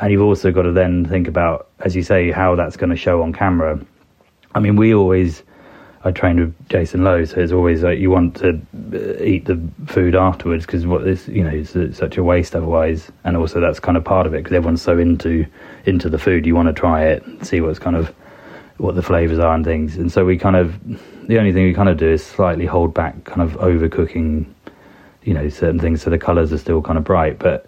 and 0.01 0.13
you've 0.13 0.23
also 0.23 0.51
got 0.53 0.63
to 0.63 0.73
then 0.73 1.05
think 1.07 1.27
about, 1.29 1.69
as 1.81 1.97
you 1.97 2.03
say, 2.03 2.31
how 2.31 2.55
that's 2.55 2.77
going 2.77 2.91
to 2.91 2.97
show 2.97 3.23
on 3.23 3.33
camera. 3.33 3.79
I 4.55 4.61
mean, 4.61 4.77
we 4.77 4.95
always. 4.95 5.43
I 6.05 6.11
trained 6.13 6.39
with 6.39 6.69
Jason 6.69 7.05
Lowe, 7.05 7.25
so 7.25 7.41
it's 7.41 7.53
always 7.53 7.83
like 7.83 7.99
you 7.99 8.11
want 8.11 8.37
to 8.37 8.61
uh, 8.93 9.23
eat 9.23 9.47
the 9.47 9.61
food 9.87 10.15
afterwards 10.15 10.65
because 10.65 10.87
what 10.87 11.05
this, 11.05 11.27
you 11.27 11.43
know, 11.43 11.51
it's, 11.51 11.99
such 11.99 12.17
a 12.17 12.23
waste 12.23 12.55
otherwise. 12.55 13.11
And 13.25 13.37
also 13.37 13.61
that's 13.61 13.81
kind 13.81 13.97
of 13.97 14.05
part 14.05 14.27
of 14.27 14.35
it 14.35 14.39
because 14.39 14.53
everyone's 14.55 14.83
so 14.83 14.99
into 14.99 15.47
into 15.85 16.09
the 16.09 16.19
food. 16.19 16.47
You 16.47 16.55
want 16.55 16.69
to 16.69 16.73
try 16.73 17.05
it, 17.05 17.25
see 17.45 17.61
what's 17.61 17.79
kind 17.79 17.97
of 17.97 18.15
what 18.79 18.95
the 18.95 19.03
flavors 19.03 19.39
are 19.39 19.55
and 19.55 19.65
things. 19.65 19.97
And 19.97 20.13
so 20.13 20.25
we 20.25 20.37
kind 20.37 20.57
of 20.57 20.79
the 21.27 21.39
only 21.39 21.53
thing 21.53 21.65
we 21.65 21.75
kind 21.75 21.89
of 21.89 21.97
do 21.97 22.09
is 22.09 22.25
slightly 22.25 22.67
hold 22.67 22.95
back, 22.95 23.25
kind 23.25 23.43
of 23.43 23.53
overcooking, 23.55 24.47
you 25.25 25.35
know, 25.35 25.49
certain 25.49 25.81
things 25.81 26.03
so 26.03 26.11
the 26.11 26.19
colors 26.19 26.53
are 26.53 26.59
still 26.59 26.83
kind 26.83 26.99
of 26.99 27.05
bright, 27.05 27.39
but 27.39 27.67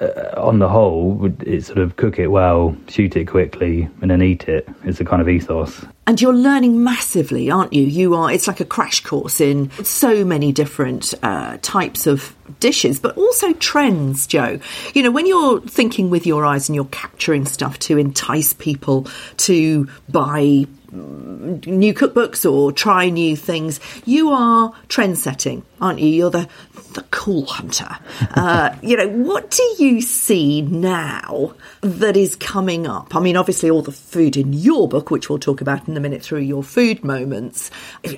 uh, 0.00 0.40
on 0.40 0.58
the 0.58 0.68
whole, 0.68 1.32
it's 1.40 1.66
sort 1.66 1.78
of 1.78 1.96
cook 1.96 2.18
it 2.18 2.28
well, 2.28 2.76
shoot 2.88 3.16
it 3.16 3.26
quickly, 3.26 3.88
and 4.00 4.10
then 4.10 4.22
eat 4.22 4.48
it. 4.48 4.68
It's 4.84 5.00
a 5.00 5.04
kind 5.04 5.20
of 5.20 5.28
ethos. 5.28 5.84
And 6.06 6.20
you're 6.20 6.34
learning 6.34 6.84
massively, 6.84 7.50
aren't 7.50 7.72
you? 7.72 7.82
You 7.82 8.14
are. 8.14 8.30
It's 8.30 8.46
like 8.46 8.60
a 8.60 8.64
crash 8.64 9.02
course 9.02 9.40
in 9.40 9.70
so 9.82 10.24
many 10.24 10.52
different 10.52 11.14
uh, 11.22 11.58
types 11.62 12.06
of 12.06 12.34
dishes, 12.60 13.00
but 13.00 13.16
also 13.16 13.52
trends, 13.54 14.26
Joe. 14.26 14.58
You 14.92 15.02
know, 15.02 15.10
when 15.10 15.26
you're 15.26 15.60
thinking 15.62 16.10
with 16.10 16.26
your 16.26 16.44
eyes 16.44 16.68
and 16.68 16.76
you're 16.76 16.84
capturing 16.86 17.46
stuff 17.46 17.78
to 17.80 17.96
entice 17.96 18.52
people 18.52 19.06
to 19.38 19.88
buy 20.10 20.66
new 20.94 21.92
cookbooks 21.94 22.50
or 22.50 22.72
try 22.72 23.08
new 23.10 23.36
things, 23.36 23.80
you 24.04 24.30
are 24.30 24.72
trend 24.88 25.18
setting, 25.18 25.64
aren't 25.80 25.98
you? 25.98 26.08
You're 26.08 26.30
the 26.30 26.48
the 26.94 27.04
cool 27.10 27.46
hunter. 27.46 27.98
Uh, 28.34 28.74
you 28.82 28.96
know, 28.96 29.08
what 29.08 29.50
do 29.50 29.62
you 29.78 30.00
see 30.00 30.60
now 30.62 31.54
that 31.82 32.16
is 32.16 32.34
coming 32.36 32.86
up? 32.86 33.14
I 33.14 33.20
mean, 33.20 33.36
obviously, 33.36 33.70
all 33.70 33.80
the 33.80 33.92
food 33.92 34.36
in 34.36 34.52
your 34.52 34.88
book, 34.88 35.10
which 35.10 35.28
we'll 35.28 35.38
talk 35.38 35.60
about 35.60 35.86
in 35.86 35.96
a 35.96 36.00
minute 36.00 36.22
through 36.22 36.40
your 36.40 36.62
food 36.62 37.04
moments, 37.04 37.70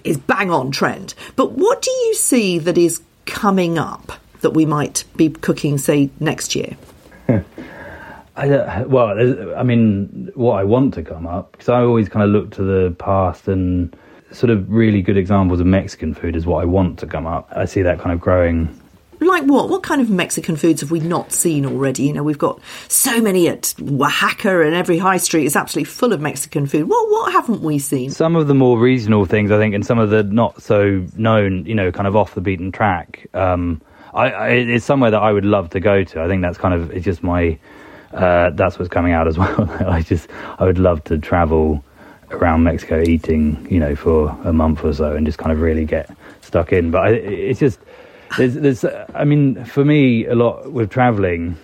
is 0.04 0.16
bang 0.16 0.50
on 0.50 0.71
trend. 0.71 1.14
But 1.37 1.52
what 1.52 1.83
do 1.83 1.90
you 1.90 2.14
see 2.14 2.59
that 2.61 2.78
is 2.78 3.02
coming 3.26 3.78
up 3.78 4.12
that 4.40 4.50
we 4.50 4.64
might 4.64 5.04
be 5.16 5.28
cooking, 5.28 5.76
say, 5.76 6.11
next 6.18 6.54
year? 6.56 6.76
I, 8.36 8.50
uh, 8.50 8.84
well, 8.86 9.18
I 9.56 9.62
mean, 9.62 10.30
what 10.34 10.54
I 10.54 10.64
want 10.64 10.94
to 10.94 11.02
come 11.02 11.26
up 11.26 11.52
because 11.52 11.68
I 11.68 11.80
always 11.80 12.08
kind 12.08 12.22
of 12.22 12.30
look 12.30 12.50
to 12.52 12.62
the 12.62 12.94
past 12.98 13.48
and 13.48 13.96
sort 14.30 14.50
of 14.50 14.70
really 14.70 15.00
good 15.02 15.16
examples 15.16 15.60
of 15.60 15.66
Mexican 15.66 16.14
food 16.14 16.36
is 16.36 16.44
what 16.46 16.62
I 16.62 16.66
want 16.66 16.98
to 16.98 17.06
come 17.06 17.26
up. 17.26 17.48
I 17.52 17.64
see 17.64 17.82
that 17.82 17.98
kind 17.98 18.12
of 18.12 18.20
growing. 18.20 18.78
Like 19.18 19.44
what? 19.44 19.70
What 19.70 19.82
kind 19.82 20.02
of 20.02 20.10
Mexican 20.10 20.56
foods 20.56 20.82
have 20.82 20.90
we 20.90 21.00
not 21.00 21.32
seen 21.32 21.64
already? 21.64 22.02
You 22.02 22.12
know, 22.12 22.22
we've 22.22 22.36
got 22.36 22.60
so 22.88 23.22
many 23.22 23.48
at 23.48 23.62
Wahaca 23.78 24.66
and 24.66 24.74
every 24.74 24.98
high 24.98 25.16
street 25.16 25.46
is 25.46 25.56
absolutely 25.56 25.90
full 25.90 26.12
of 26.12 26.20
Mexican 26.20 26.66
food. 26.66 26.86
What 26.88 27.08
what 27.08 27.32
haven't 27.32 27.62
we 27.62 27.78
seen? 27.78 28.10
Some 28.10 28.36
of 28.36 28.46
the 28.46 28.54
more 28.54 28.78
regional 28.78 29.24
things, 29.24 29.50
I 29.50 29.56
think, 29.56 29.74
and 29.74 29.86
some 29.86 29.98
of 29.98 30.10
the 30.10 30.22
not 30.22 30.62
so 30.62 31.06
known, 31.16 31.64
you 31.64 31.74
know, 31.74 31.90
kind 31.90 32.06
of 32.06 32.14
off 32.14 32.34
the 32.34 32.42
beaten 32.42 32.70
track. 32.70 33.26
Um, 33.32 33.80
I, 34.12 34.30
I, 34.30 34.48
it's 34.48 34.84
somewhere 34.84 35.10
that 35.10 35.22
I 35.22 35.32
would 35.32 35.46
love 35.46 35.70
to 35.70 35.80
go 35.80 36.04
to. 36.04 36.22
I 36.22 36.28
think 36.28 36.42
that's 36.42 36.58
kind 36.58 36.74
of 36.74 36.90
it's 36.90 37.04
just 37.04 37.22
my 37.22 37.58
uh, 38.16 38.50
that's 38.50 38.78
what's 38.78 38.88
coming 38.88 39.12
out 39.12 39.28
as 39.28 39.38
well. 39.38 39.70
I 39.87 40.02
just 40.02 40.28
I 40.58 40.64
would 40.64 40.78
love 40.78 41.04
to 41.04 41.18
travel 41.18 41.85
around 42.30 42.64
Mexico 42.64 43.02
eating, 43.02 43.66
you 43.70 43.78
know, 43.78 43.94
for 43.94 44.30
a 44.44 44.52
month 44.52 44.85
or 44.85 44.92
so 44.92 45.14
and 45.14 45.25
just 45.26 45.38
kind 45.38 45.52
of 45.52 45.61
really 45.61 45.85
get 45.85 46.11
stuck 46.40 46.73
in. 46.73 46.90
But 46.90 47.02
I, 47.02 47.08
it's 47.11 47.61
just 47.61 47.78
there's 48.38 48.54
there's 48.54 48.85
I 49.14 49.25
mean 49.25 49.64
for 49.64 49.85
me 49.85 50.26
a 50.26 50.35
lot 50.35 50.73
with 50.73 50.90
traveling, 50.90 51.56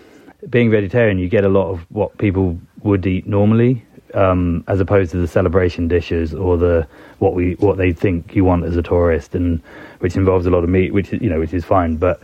being 0.48 0.70
vegetarian, 0.70 1.18
you 1.18 1.28
get 1.28 1.44
a 1.44 1.48
lot 1.48 1.70
of 1.70 1.80
what 1.90 2.16
people 2.18 2.58
would 2.82 3.06
eat 3.06 3.26
normally. 3.26 3.84
Um, 4.14 4.62
as 4.68 4.78
opposed 4.78 5.10
to 5.12 5.16
the 5.16 5.26
celebration 5.26 5.88
dishes 5.88 6.34
or 6.34 6.58
the 6.58 6.86
what 7.18 7.32
we 7.32 7.54
what 7.54 7.78
they 7.78 7.94
think 7.94 8.36
you 8.36 8.44
want 8.44 8.66
as 8.66 8.76
a 8.76 8.82
tourist, 8.82 9.34
and 9.34 9.62
which 10.00 10.16
involves 10.16 10.44
a 10.44 10.50
lot 10.50 10.64
of 10.64 10.68
meat, 10.68 10.92
which 10.92 11.12
you 11.12 11.30
know 11.30 11.40
which 11.40 11.54
is 11.54 11.64
fine, 11.64 11.96
but 11.96 12.20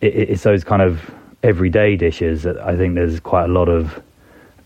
it, 0.00 0.14
it's 0.30 0.42
those 0.42 0.64
kind 0.64 0.82
of 0.82 1.08
everyday 1.42 1.96
dishes 1.96 2.42
that 2.42 2.58
I 2.58 2.76
think 2.76 2.94
there's 2.94 3.20
quite 3.20 3.44
a 3.44 3.52
lot 3.52 3.68
of 3.68 4.02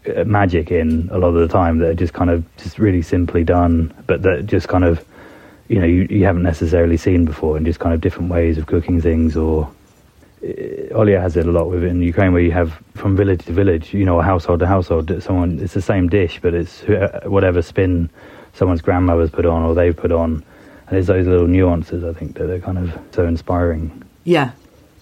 uh, 0.07 0.25
magic 0.25 0.71
in 0.71 1.09
a 1.13 1.19
lot 1.19 1.29
of 1.29 1.35
the 1.35 1.49
time 1.49 1.79
that 1.79 1.89
are 1.91 1.95
just 1.95 2.13
kind 2.13 2.31
of 2.31 2.45
just 2.57 2.79
really 2.79 3.03
simply 3.03 3.45
done, 3.45 3.93
but 4.07 4.23
that 4.23 4.47
just 4.47 4.69
kind 4.69 4.85
of 4.85 5.05
you 5.69 5.79
know 5.79 5.87
you, 5.87 6.07
you 6.11 6.25
haven't 6.25 6.43
necessarily 6.43 6.97
seen 6.97 7.25
before, 7.25 7.57
and 7.57 7.65
just 7.67 7.79
kind 7.79 7.95
of 7.95 8.01
different 8.01 8.31
ways 8.31 8.59
of 8.59 8.67
cooking 8.67 9.01
things. 9.01 9.37
Or 9.37 9.71
uh, 10.43 10.47
Olia 10.95 11.21
has 11.21 11.37
it 11.37 11.47
a 11.47 11.53
lot 11.53 11.69
with 11.69 11.85
it 11.85 11.89
in 11.89 12.03
Ukraine, 12.03 12.33
where 12.33 12.43
you 12.43 12.53
have 12.53 12.83
from 12.95 13.17
village 13.17 13.45
to 13.47 13.53
village, 13.53 13.95
you 13.95 14.05
know, 14.05 14.21
household 14.21 14.61
to 14.61 14.67
household, 14.67 15.23
someone 15.23 15.61
it's 15.61 15.75
the 15.75 15.83
same 15.83 16.09
dish, 16.09 16.41
but 16.41 16.55
it's 16.55 16.83
uh, 16.85 17.21
whatever 17.27 17.63
spin 17.63 18.11
someone's 18.55 18.83
grandmother's 18.83 19.31
put 19.31 19.47
on 19.47 19.63
or 19.63 19.75
they've 19.75 19.97
put 19.97 20.13
on, 20.13 20.33
and 20.35 20.89
there's 20.89 21.07
those 21.07 21.27
little 21.27 21.47
nuances 21.47 22.03
I 22.05 22.13
think 22.13 22.37
that 22.39 22.51
are 22.51 22.61
kind 22.61 22.79
of 22.79 22.99
so 23.13 23.27
inspiring. 23.27 24.03
Yeah. 24.25 24.53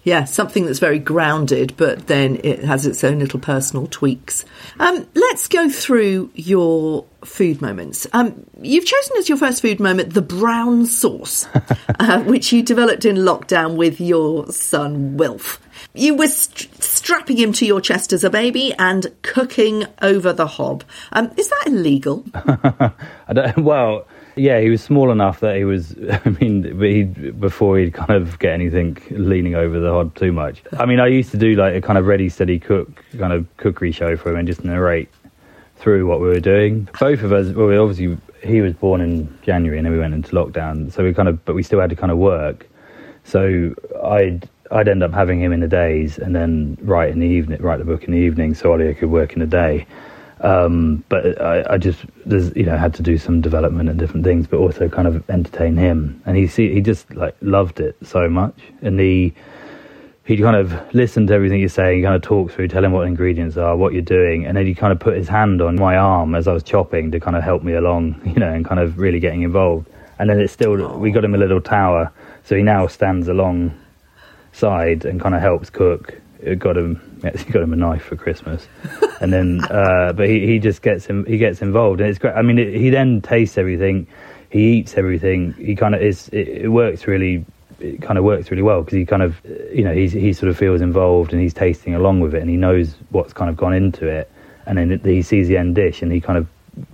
Yeah, 0.03 0.25
something 0.25 0.65
that's 0.65 0.79
very 0.79 0.99
grounded, 0.99 1.75
but 1.77 2.07
then 2.07 2.41
it 2.43 2.65
has 2.65 2.87
its 2.87 3.05
own 3.05 3.19
little 3.19 3.41
personal 3.41 3.87
tweaks. 3.87 4.45
Um, 4.79 5.07
let's 5.15 5.47
go 5.47 5.69
through 5.69 6.31
your 6.35 7.05
food 7.23 7.61
moments. 7.61 8.07
Um, 8.13 8.47
you've 8.63 8.87
chosen 8.87 9.17
as 9.19 9.29
your 9.29 9.37
first 9.37 9.61
food 9.61 9.79
moment 9.79 10.15
the 10.15 10.23
brown 10.23 10.87
sauce, 10.87 11.47
uh, 11.99 12.23
which 12.23 12.53
you 12.53 12.63
developed 12.63 13.05
in 13.05 13.17
lockdown 13.17 13.77
with 13.77 14.01
your 14.01 14.51
son 14.53 15.19
Wilf. 15.19 15.61
You 15.93 16.15
were 16.15 16.29
st- 16.29 16.83
strapping 16.83 17.37
him 17.37 17.53
to 17.55 17.67
your 17.67 17.81
chest 17.81 18.13
as 18.13 18.25
a 18.25 18.31
baby 18.31 18.73
and 18.79 19.07
cooking 19.23 19.85
over 20.01 20.33
the 20.33 20.47
hob. 20.47 20.85
Um, 21.13 21.31
is 21.37 21.49
that 21.49 21.67
illegal? 21.67 22.25
I 22.35 23.33
don't, 23.33 23.59
well, 23.59 24.07
yeah, 24.41 24.61
he 24.61 24.71
was 24.71 24.83
small 24.83 25.11
enough 25.11 25.41
that 25.41 25.57
he 25.57 25.65
was. 25.65 25.95
I 26.25 26.31
mean, 26.41 26.81
he, 26.81 27.03
before 27.05 27.79
he'd 27.79 27.93
kind 27.93 28.11
of 28.11 28.39
get 28.39 28.53
anything 28.53 28.97
leaning 29.11 29.55
over 29.55 29.79
the 29.79 29.91
hob 29.91 30.15
too 30.15 30.33
much. 30.33 30.63
I 30.79 30.87
mean, 30.87 30.99
I 30.99 31.09
used 31.09 31.31
to 31.33 31.37
do 31.37 31.55
like 31.55 31.75
a 31.75 31.81
kind 31.81 31.99
of 31.99 32.07
ready, 32.07 32.29
steady 32.29 32.59
cook 32.59 33.05
kind 33.19 33.33
of 33.33 33.47
cookery 33.59 33.93
show 33.93 34.17
for 34.17 34.31
him 34.31 34.37
and 34.37 34.49
just 34.49 34.65
narrate 34.65 35.11
through 35.77 36.07
what 36.07 36.21
we 36.21 36.29
were 36.29 36.41
doing. 36.41 36.89
Both 36.99 37.23
of 37.23 37.33
us, 37.33 37.55
well, 37.55 37.67
we 37.67 37.77
obviously, 37.77 38.17
he 38.43 38.61
was 38.61 38.75
born 38.75 39.01
in 39.01 39.39
January 39.43 39.79
and 39.79 39.87
then 39.87 39.93
we 39.93 39.99
went 39.99 40.15
into 40.15 40.31
lockdown, 40.33 40.93
so 40.93 41.05
we 41.05 41.13
kind 41.13 41.29
of, 41.29 41.45
but 41.45 41.55
we 41.55 41.63
still 41.63 41.81
had 41.81 41.91
to 41.91 41.97
kind 41.97 42.13
of 42.13 42.19
work. 42.19 42.67
So 43.25 43.75
I'd 44.03 44.49
I'd 44.73 44.89
end 44.89 45.03
up 45.03 45.13
having 45.13 45.41
him 45.41 45.53
in 45.53 45.61
the 45.61 45.69
days 45.69 46.19
and 46.19 46.35
then 46.35 46.79
write 46.81 47.11
in 47.11 47.19
the 47.19 47.27
evening, 47.27 47.61
write 47.61 47.79
the 47.79 47.85
book 47.85 48.05
in 48.05 48.13
the 48.13 48.19
evening, 48.19 48.55
so 48.55 48.73
Ollie 48.73 48.95
could 48.95 49.11
work 49.11 49.33
in 49.33 49.41
the 49.41 49.47
day. 49.47 49.87
Um, 50.41 51.05
but 51.11 51.41
I, 51.41 51.75
I, 51.75 51.79
just, 51.79 52.01
you 52.25 52.65
know, 52.65 52.77
had 52.77 52.95
to 52.95 53.03
do 53.03 53.19
some 53.19 53.43
development 53.43 53.91
and 53.91 53.99
different 53.99 54.25
things, 54.25 54.47
but 54.47 54.57
also 54.57 54.89
kind 54.89 55.07
of 55.07 55.29
entertain 55.29 55.77
him. 55.77 56.23
And 56.25 56.37
he 56.37 56.47
see, 56.47 56.73
he 56.73 56.81
just 56.81 57.15
like 57.15 57.37
loved 57.43 57.79
it 57.79 57.97
so 58.03 58.29
much, 58.29 58.59
and 58.81 58.99
he 58.99 59.35
he 60.25 60.37
kind 60.37 60.57
of 60.57 60.95
listened 60.95 61.29
to 61.29 61.35
everything 61.35 61.59
you're 61.61 61.69
saying, 61.69 62.05
kind 62.05 62.15
of 62.15 62.23
talk 62.23 62.53
through, 62.53 62.69
tell 62.69 62.85
him 62.85 62.93
what 62.93 63.07
ingredients 63.07 63.57
are, 63.57 63.77
what 63.77 63.93
you're 63.93 64.01
doing, 64.01 64.47
and 64.47 64.57
then 64.57 64.65
he 64.65 64.75
kind 64.75 64.93
of 64.93 65.01
put 65.01 65.17
his 65.17 65.29
hand 65.29 65.61
on 65.61 65.77
my 65.77 65.97
arm 65.97 66.35
as 66.35 66.47
I 66.47 66.53
was 66.53 66.63
chopping 66.63 67.11
to 67.11 67.21
kind 67.21 67.37
of 67.37 67.43
help 67.43 67.63
me 67.63 67.75
along, 67.75 68.21
you 68.25 68.41
know, 68.41 68.51
and 68.51 68.65
kind 68.65 68.81
of 68.81 68.99
really 68.99 69.21
getting 69.21 69.43
involved. 69.43 69.89
And 70.19 70.31
then 70.31 70.41
it's 70.41 70.53
still 70.53 70.99
we 70.99 71.11
got 71.11 71.25
him 71.25 71.35
a 71.35 71.39
little 71.39 71.61
tower, 71.61 72.13
so 72.45 72.57
he 72.57 72.63
now 72.63 72.87
stands 72.87 73.29
along 73.29 73.79
side 74.53 75.05
and 75.05 75.21
kind 75.21 75.35
of 75.35 75.43
helps 75.43 75.69
cook 75.69 76.21
got 76.59 76.77
him 76.77 77.01
he 77.37 77.53
got 77.53 77.63
him 77.63 77.73
a 77.73 77.77
knife 77.77 78.03
for 78.03 78.17
Christmas, 78.17 78.67
and 79.21 79.33
then 79.33 79.61
uh, 79.71 80.13
but 80.13 80.29
he, 80.29 80.47
he 80.47 80.59
just 80.59 80.83
gets 80.83 81.07
him 81.07 81.25
he 81.27 81.39
gets 81.39 81.63
involved 81.63 82.01
and 82.01 82.11
it's 82.11 82.19
great. 82.19 82.35
I 82.35 82.43
mean, 82.43 82.59
it, 82.59 82.75
he 82.75 82.91
then 82.91 83.21
tastes 83.21 83.59
everything, 83.59 84.07
he 84.51 84.79
eats 84.79 84.95
everything. 84.95 85.53
He 85.55 85.77
kind 85.77 85.95
of 85.95 86.03
is 86.03 86.29
it, 86.29 86.49
it 86.49 86.69
works 86.69 87.07
really. 87.07 87.45
It 87.79 88.03
kind 88.03 88.19
of 88.19 88.25
works 88.25 88.51
really 88.51 88.63
well 88.63 88.83
because 88.83 88.99
he 88.99 89.07
kind 89.07 89.23
of, 89.23 89.41
you 89.73 89.83
know, 89.83 89.95
he's, 89.95 90.13
he 90.13 90.35
sort 90.35 90.51
of 90.51 90.59
feels 90.59 90.83
involved 90.83 91.33
and 91.33 91.41
he's 91.41 91.55
tasting 91.55 91.95
along 91.95 92.21
with 92.21 92.35
it 92.35 92.43
and 92.43 92.51
he 92.51 92.57
knows 92.59 92.95
what's 93.09 93.33
kind 93.33 93.49
of 93.49 93.57
gone 93.57 93.73
into 93.73 94.07
it. 94.07 94.31
And 94.67 94.77
then 94.77 94.93
it, 94.93 95.03
he 95.03 95.23
sees 95.23 95.49
the 95.49 95.57
end 95.57 95.77
dish 95.77 96.03
and 96.03 96.13
he 96.13 96.21
kind 96.21 96.37
of 96.37 96.47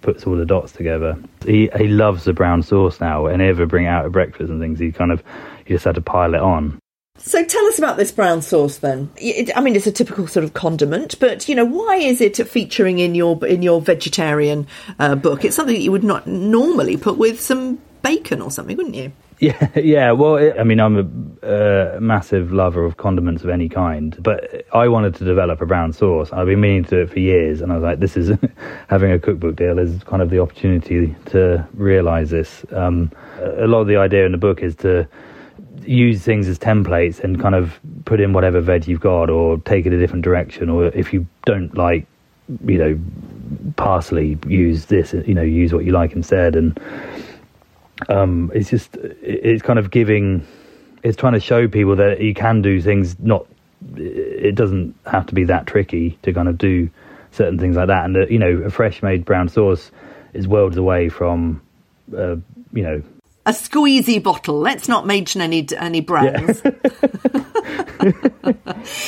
puts 0.03 0.27
all 0.27 0.37
the 0.37 0.45
dots 0.45 0.73
together. 0.73 1.17
He 1.45 1.71
he 1.77 1.89
loves 1.89 2.25
the 2.25 2.33
brown 2.33 2.63
sauce 2.63 3.01
now, 3.01 3.27
and 3.27 3.43
ever 3.43 3.67
bring 3.67 3.87
it 3.87 3.89
out 3.89 4.05
at 4.05 4.13
breakfast 4.13 4.51
and 4.51 4.61
things. 4.61 4.79
He 4.79 4.93
kind 4.93 5.13
of 5.13 5.23
he 5.65 5.75
just 5.75 5.85
had 5.85 5.95
to 5.97 6.01
pile 6.01 6.35
it 6.35 6.41
on. 6.41 6.79
So 7.19 7.45
tell 7.45 7.65
us 7.67 7.79
about 7.79 7.97
this 7.97 8.13
brown 8.13 8.43
sauce 8.43 8.79
then. 8.79 9.11
It, 9.17 9.57
I 9.57 9.61
mean, 9.61 9.75
it's 9.75 9.87
a 9.87 9.93
typical 9.93 10.27
sort 10.27 10.45
of 10.45 10.55
condiment, 10.55 11.19
but 11.19 11.49
you 11.49 11.55
know, 11.55 11.65
why 11.65 11.97
is 11.97 12.21
it 12.21 12.37
featuring 12.49 12.99
in 12.99 13.15
your 13.15 13.45
in 13.47 13.63
your 13.63 13.81
vegetarian 13.81 14.67
uh, 14.99 15.17
book? 15.17 15.45
It's 15.45 15.57
something 15.57 15.75
that 15.75 15.83
you 15.83 15.93
would 15.93 16.05
not 16.05 16.27
normally 16.27 16.97
put 16.97 17.19
with 17.19 17.41
some 17.41 17.81
bacon 18.03 18.41
or 18.41 18.51
something, 18.51 18.77
wouldn't 18.77 18.95
you? 18.95 19.13
Yeah, 19.39 19.69
yeah. 19.79 20.13
Well, 20.13 20.37
it, 20.37 20.59
I 20.59 20.65
mean, 20.65 20.81
I'm 20.81 21.37
a 21.43 21.97
uh, 21.97 22.01
massive 22.01 22.53
lover 22.53 22.87
of 22.87 22.97
condiments 22.97 23.45
of 23.45 23.51
any 23.51 23.69
kind, 23.69 24.17
but 24.23 24.65
I 24.73 24.89
wanted 24.89 25.15
to 25.17 25.27
develop 25.27 25.61
a 25.61 25.67
brown 25.67 25.93
sauce. 25.93 26.33
I've 26.33 26.47
been 26.47 26.61
meaning 26.61 26.85
to 26.85 26.91
do 26.91 27.03
it 27.03 27.11
for 27.11 27.19
years, 27.19 27.61
and 27.61 27.71
I 27.71 27.75
was 27.75 27.85
like, 27.85 28.01
this 28.01 28.17
is 28.17 28.33
having 28.89 29.13
a 29.13 29.19
cookbook 29.19 29.57
deal 29.57 29.79
is 29.79 30.03
kind 30.05 30.23
of 30.23 30.31
the 30.31 30.39
opportunity 30.39 31.15
to 31.27 31.69
realise 31.75 32.31
this. 32.31 32.65
Um, 32.73 33.13
a 33.39 33.67
lot 33.67 33.83
of 33.83 33.89
the 33.89 33.97
idea 33.97 34.25
in 34.25 34.33
the 34.33 34.39
book 34.39 34.63
is 34.63 34.75
to 34.77 35.07
use 35.85 36.23
things 36.23 36.49
as 36.49 36.59
templates 36.59 37.21
and 37.21 37.41
kind 37.41 37.55
of 37.55 37.79
put 38.05 38.21
in 38.21 38.33
whatever 38.33 38.61
veg 38.61 38.87
you've 38.87 39.01
got 39.01 39.31
or 39.31 39.59
take 39.59 39.87
it 39.87 39.93
a 39.93 39.99
different 39.99 40.25
direction 40.25 40.69
or 40.69 40.87
if 40.87 41.13
you 41.13 41.27
don't 41.45 41.77
like 41.77 42.07
you 42.65 42.79
know 42.79 42.99
parsley 43.77 44.39
use 44.47 44.87
this 44.87 45.13
you 45.13 45.35
know 45.35 45.43
use 45.43 45.73
what 45.73 45.85
you 45.85 45.93
like 45.93 46.13
instead. 46.13 46.57
And 46.57 46.79
um, 48.09 48.51
it's 48.55 48.71
just 48.71 48.97
it's 48.97 49.63
kind 49.63 49.79
of 49.79 49.91
giving 49.91 50.47
it's 51.03 51.17
trying 51.17 51.35
to 51.35 51.41
show 51.41 51.69
people 51.69 51.97
that 51.97 52.21
you 52.21 52.35
can 52.35 52.63
do 52.63 52.81
things 52.81 53.19
not 53.19 53.47
it 53.97 54.55
doesn't 54.55 54.95
have 55.07 55.27
to 55.27 55.35
be 55.35 55.45
that 55.45 55.67
tricky 55.67 56.19
to 56.23 56.33
kind 56.33 56.49
of 56.49 56.57
do 56.59 56.89
certain 57.31 57.59
things 57.59 57.77
like 57.77 57.89
that. 57.89 58.05
And 58.05 58.17
uh, 58.17 58.27
you 58.27 58.39
know 58.39 58.63
a 58.65 58.71
fresh 58.71 59.03
made 59.03 59.25
brown 59.25 59.49
sauce 59.49 59.91
is 60.33 60.47
worlds 60.49 60.77
away 60.77 61.09
from 61.09 61.61
uh, 62.17 62.37
you 62.73 62.83
know 62.83 63.03
a 63.47 63.51
squeezy 63.51 64.21
bottle. 64.21 64.59
Let's 64.59 64.89
not 64.89 65.07
mention 65.07 65.41
any 65.41 65.67
any 65.79 66.01
brands. 66.01 66.61
Yeah. 66.65 66.73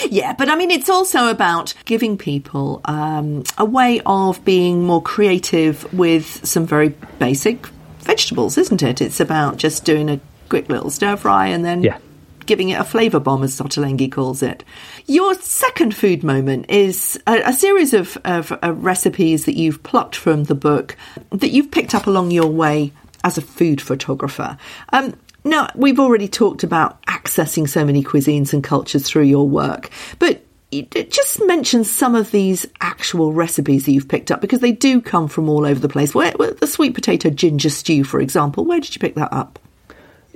yeah, 0.10 0.32
but 0.32 0.48
I 0.48 0.54
mean, 0.54 0.70
it's 0.70 0.88
also 0.88 1.28
about 1.28 1.74
giving 1.84 2.16
people 2.16 2.80
um, 2.84 3.42
a 3.58 3.64
way 3.64 4.00
of 4.06 4.42
being 4.44 4.84
more 4.84 5.02
creative 5.02 5.92
with 5.92 6.46
some 6.46 6.66
very 6.66 6.90
basic 7.18 7.66
vegetables, 7.98 8.56
isn't 8.56 8.82
it? 8.82 9.02
It's 9.02 9.20
about 9.20 9.56
just 9.56 9.84
doing 9.84 10.08
a 10.08 10.20
quick 10.48 10.68
little 10.68 10.90
stir 10.90 11.16
fry 11.16 11.48
and 11.48 11.64
then 11.64 11.82
yeah. 11.82 11.98
giving 12.46 12.68
it 12.70 12.80
a 12.80 12.84
flavour 12.84 13.20
bomb, 13.20 13.42
as 13.42 13.60
Ottolenghi 13.60 14.10
calls 14.10 14.42
it. 14.42 14.62
Your 15.06 15.34
second 15.34 15.96
food 15.96 16.22
moment 16.22 16.70
is 16.70 17.20
a, 17.26 17.42
a 17.46 17.52
series 17.52 17.92
of, 17.92 18.16
of, 18.24 18.52
of 18.52 18.84
recipes 18.84 19.46
that 19.46 19.56
you've 19.56 19.82
plucked 19.82 20.14
from 20.14 20.44
the 20.44 20.54
book 20.54 20.96
that 21.30 21.50
you've 21.50 21.72
picked 21.72 21.94
up 21.94 22.06
along 22.06 22.30
your 22.30 22.46
way 22.46 22.92
as 23.28 23.38
a 23.38 23.42
food 23.42 23.80
photographer. 23.80 24.56
Um, 24.92 25.14
now, 25.44 25.70
we've 25.74 26.00
already 26.00 26.28
talked 26.28 26.64
about 26.64 27.00
accessing 27.02 27.68
so 27.68 27.84
many 27.84 28.02
cuisines 28.02 28.52
and 28.52 28.64
cultures 28.64 29.06
through 29.06 29.24
your 29.24 29.48
work, 29.48 29.90
but 30.18 30.42
just 30.70 31.46
mention 31.46 31.84
some 31.84 32.14
of 32.14 32.30
these 32.30 32.66
actual 32.80 33.32
recipes 33.32 33.86
that 33.86 33.92
you've 33.92 34.08
picked 34.08 34.30
up 34.30 34.40
because 34.40 34.60
they 34.60 34.72
do 34.72 35.00
come 35.00 35.28
from 35.28 35.48
all 35.48 35.64
over 35.64 35.80
the 35.80 35.88
place. 35.88 36.14
Where, 36.14 36.32
where 36.32 36.52
the 36.52 36.66
sweet 36.66 36.94
potato 36.94 37.30
ginger 37.30 37.70
stew, 37.70 38.04
for 38.04 38.20
example, 38.20 38.64
where 38.64 38.80
did 38.80 38.94
you 38.94 38.98
pick 38.98 39.14
that 39.14 39.32
up? 39.32 39.58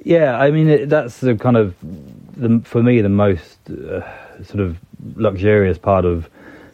Yeah, 0.04 0.38
I 0.38 0.50
mean 0.50 0.68
it, 0.68 0.88
that's 0.88 1.20
the 1.20 1.36
kind 1.36 1.56
of 1.56 1.74
the, 2.36 2.60
for 2.64 2.82
me 2.82 3.00
the 3.02 3.08
most 3.08 3.58
uh, 3.70 4.00
sort 4.42 4.60
of 4.60 4.78
luxurious 5.14 5.78
part 5.78 6.04
of 6.04 6.28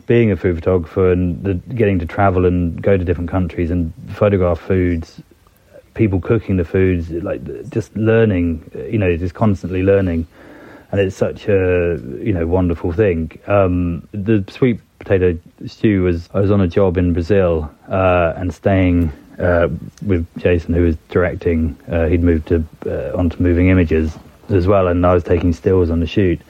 being 0.07 0.31
a 0.31 0.37
food 0.37 0.55
photographer 0.55 1.11
and 1.13 1.43
the, 1.43 1.55
getting 1.75 1.99
to 1.99 2.07
travel 2.07 2.47
and 2.47 2.81
go 2.81 2.97
to 2.97 3.05
different 3.05 3.29
countries 3.29 3.71
and 3.71 3.93
photograph 4.15 4.61
foods 4.61 5.21
people 5.99 6.21
cooking 6.21 6.57
the 6.57 6.65
foods, 6.65 7.11
like 7.11 7.43
just 7.71 7.95
learning, 7.97 8.71
you 8.91 8.99
know, 8.99 9.15
just 9.17 9.35
constantly 9.35 9.83
learning, 9.83 10.27
and 10.91 11.01
it's 11.01 11.17
such 11.17 11.49
a 11.49 12.01
you 12.21 12.33
know 12.33 12.47
wonderful 12.47 12.93
thing. 12.93 13.39
Um, 13.47 14.09
the 14.13 14.45
sweet 14.49 14.81
potato 15.01 15.39
stew 15.67 16.05
was 16.05 16.31
I 16.33 16.41
was 16.41 16.51
on 16.51 16.61
a 16.63 16.69
job 16.69 16.97
in 16.97 17.13
Brazil 17.13 17.71
uh, 17.89 18.33
and 18.37 18.55
staying 18.55 19.13
uh, 19.39 19.69
with 20.03 20.27
Jason, 20.39 20.73
who 20.73 20.85
was 20.85 20.97
directing. 21.11 21.77
Uh, 21.91 22.07
he'd 22.07 22.23
moved 22.23 22.49
to 22.49 22.65
uh, 22.87 23.19
onto 23.19 23.43
Moving 23.43 23.69
Images 23.69 24.17
as 24.49 24.67
well, 24.67 24.87
and 24.87 25.05
I 25.05 25.13
was 25.13 25.25
taking 25.25 25.53
stills 25.53 25.91
on 25.91 26.01
the 26.01 26.07
shoot 26.07 26.41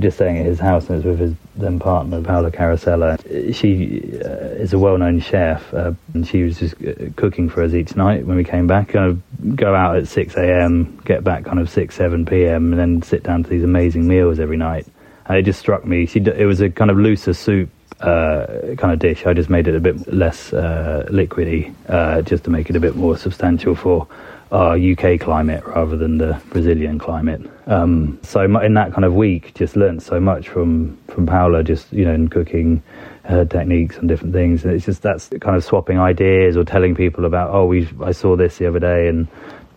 just 0.00 0.16
staying 0.18 0.38
at 0.38 0.46
his 0.46 0.60
house 0.60 0.88
and 0.88 1.04
it 1.04 1.08
was 1.08 1.18
with 1.18 1.18
his 1.18 1.34
then 1.58 1.78
partner 1.78 2.22
Paola 2.22 2.50
Carosella. 2.50 3.18
She 3.54 4.20
uh, 4.24 4.62
is 4.62 4.72
a 4.72 4.78
well-known 4.78 5.20
chef 5.20 5.72
uh, 5.74 5.92
and 6.14 6.26
she 6.26 6.42
was 6.42 6.58
just 6.58 6.74
uh, 6.76 7.10
cooking 7.16 7.48
for 7.48 7.62
us 7.62 7.74
each 7.74 7.96
night 7.96 8.26
when 8.26 8.36
we 8.36 8.44
came 8.44 8.66
back. 8.66 8.90
Kind 8.90 9.10
of 9.10 9.56
go 9.56 9.74
out 9.74 9.96
at 9.96 10.08
6 10.08 10.36
a.m., 10.36 11.00
get 11.04 11.24
back 11.24 11.44
kind 11.44 11.58
of 11.58 11.68
6, 11.68 11.94
7 11.94 12.26
p.m. 12.26 12.72
and 12.72 12.78
then 12.78 13.02
sit 13.02 13.22
down 13.22 13.42
to 13.42 13.48
these 13.50 13.64
amazing 13.64 14.06
meals 14.06 14.38
every 14.38 14.56
night. 14.56 14.86
And 15.26 15.36
it 15.36 15.42
just 15.42 15.60
struck 15.60 15.84
me. 15.84 16.06
She, 16.06 16.20
it 16.20 16.46
was 16.46 16.60
a 16.60 16.70
kind 16.70 16.90
of 16.90 16.96
looser 16.96 17.34
soup 17.34 17.68
uh, 18.00 18.46
kind 18.76 18.92
of 18.92 18.98
dish. 18.98 19.26
I 19.26 19.34
just 19.34 19.50
made 19.50 19.68
it 19.68 19.74
a 19.74 19.80
bit 19.80 20.12
less 20.12 20.52
uh, 20.52 21.06
liquidy, 21.10 21.74
uh, 21.88 22.22
just 22.22 22.44
to 22.44 22.50
make 22.50 22.70
it 22.70 22.76
a 22.76 22.80
bit 22.80 22.96
more 22.96 23.16
substantial 23.16 23.74
for 23.74 24.06
our 24.52 24.78
UK 24.78 25.20
climate 25.20 25.64
rather 25.66 25.96
than 25.96 26.18
the 26.18 26.40
Brazilian 26.50 26.98
climate. 26.98 27.42
Um, 27.68 28.18
so 28.22 28.40
in 28.40 28.74
that 28.74 28.92
kind 28.92 29.04
of 29.04 29.14
week, 29.14 29.54
just 29.54 29.76
learnt 29.76 30.02
so 30.02 30.18
much 30.18 30.48
from 30.48 30.96
from 31.08 31.26
Paola, 31.26 31.62
just 31.62 31.92
you 31.92 32.04
know, 32.04 32.14
in 32.14 32.28
cooking 32.28 32.82
her 33.24 33.44
techniques 33.44 33.96
and 33.98 34.08
different 34.08 34.32
things. 34.32 34.64
And 34.64 34.72
it's 34.72 34.86
just 34.86 35.02
that's 35.02 35.28
kind 35.40 35.54
of 35.54 35.62
swapping 35.62 35.98
ideas 35.98 36.56
or 36.56 36.64
telling 36.64 36.94
people 36.94 37.26
about, 37.26 37.50
oh, 37.54 37.66
we 37.66 37.88
I 38.02 38.12
saw 38.12 38.36
this 38.36 38.58
the 38.58 38.66
other 38.66 38.80
day 38.80 39.08
and 39.08 39.28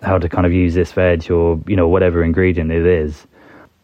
how 0.01 0.17
to 0.17 0.27
kind 0.29 0.45
of 0.45 0.53
use 0.53 0.73
this 0.73 0.91
veg 0.93 1.29
or 1.29 1.59
you 1.67 1.75
know 1.75 1.87
whatever 1.87 2.23
ingredient 2.23 2.71
it 2.71 2.85
is. 2.85 3.27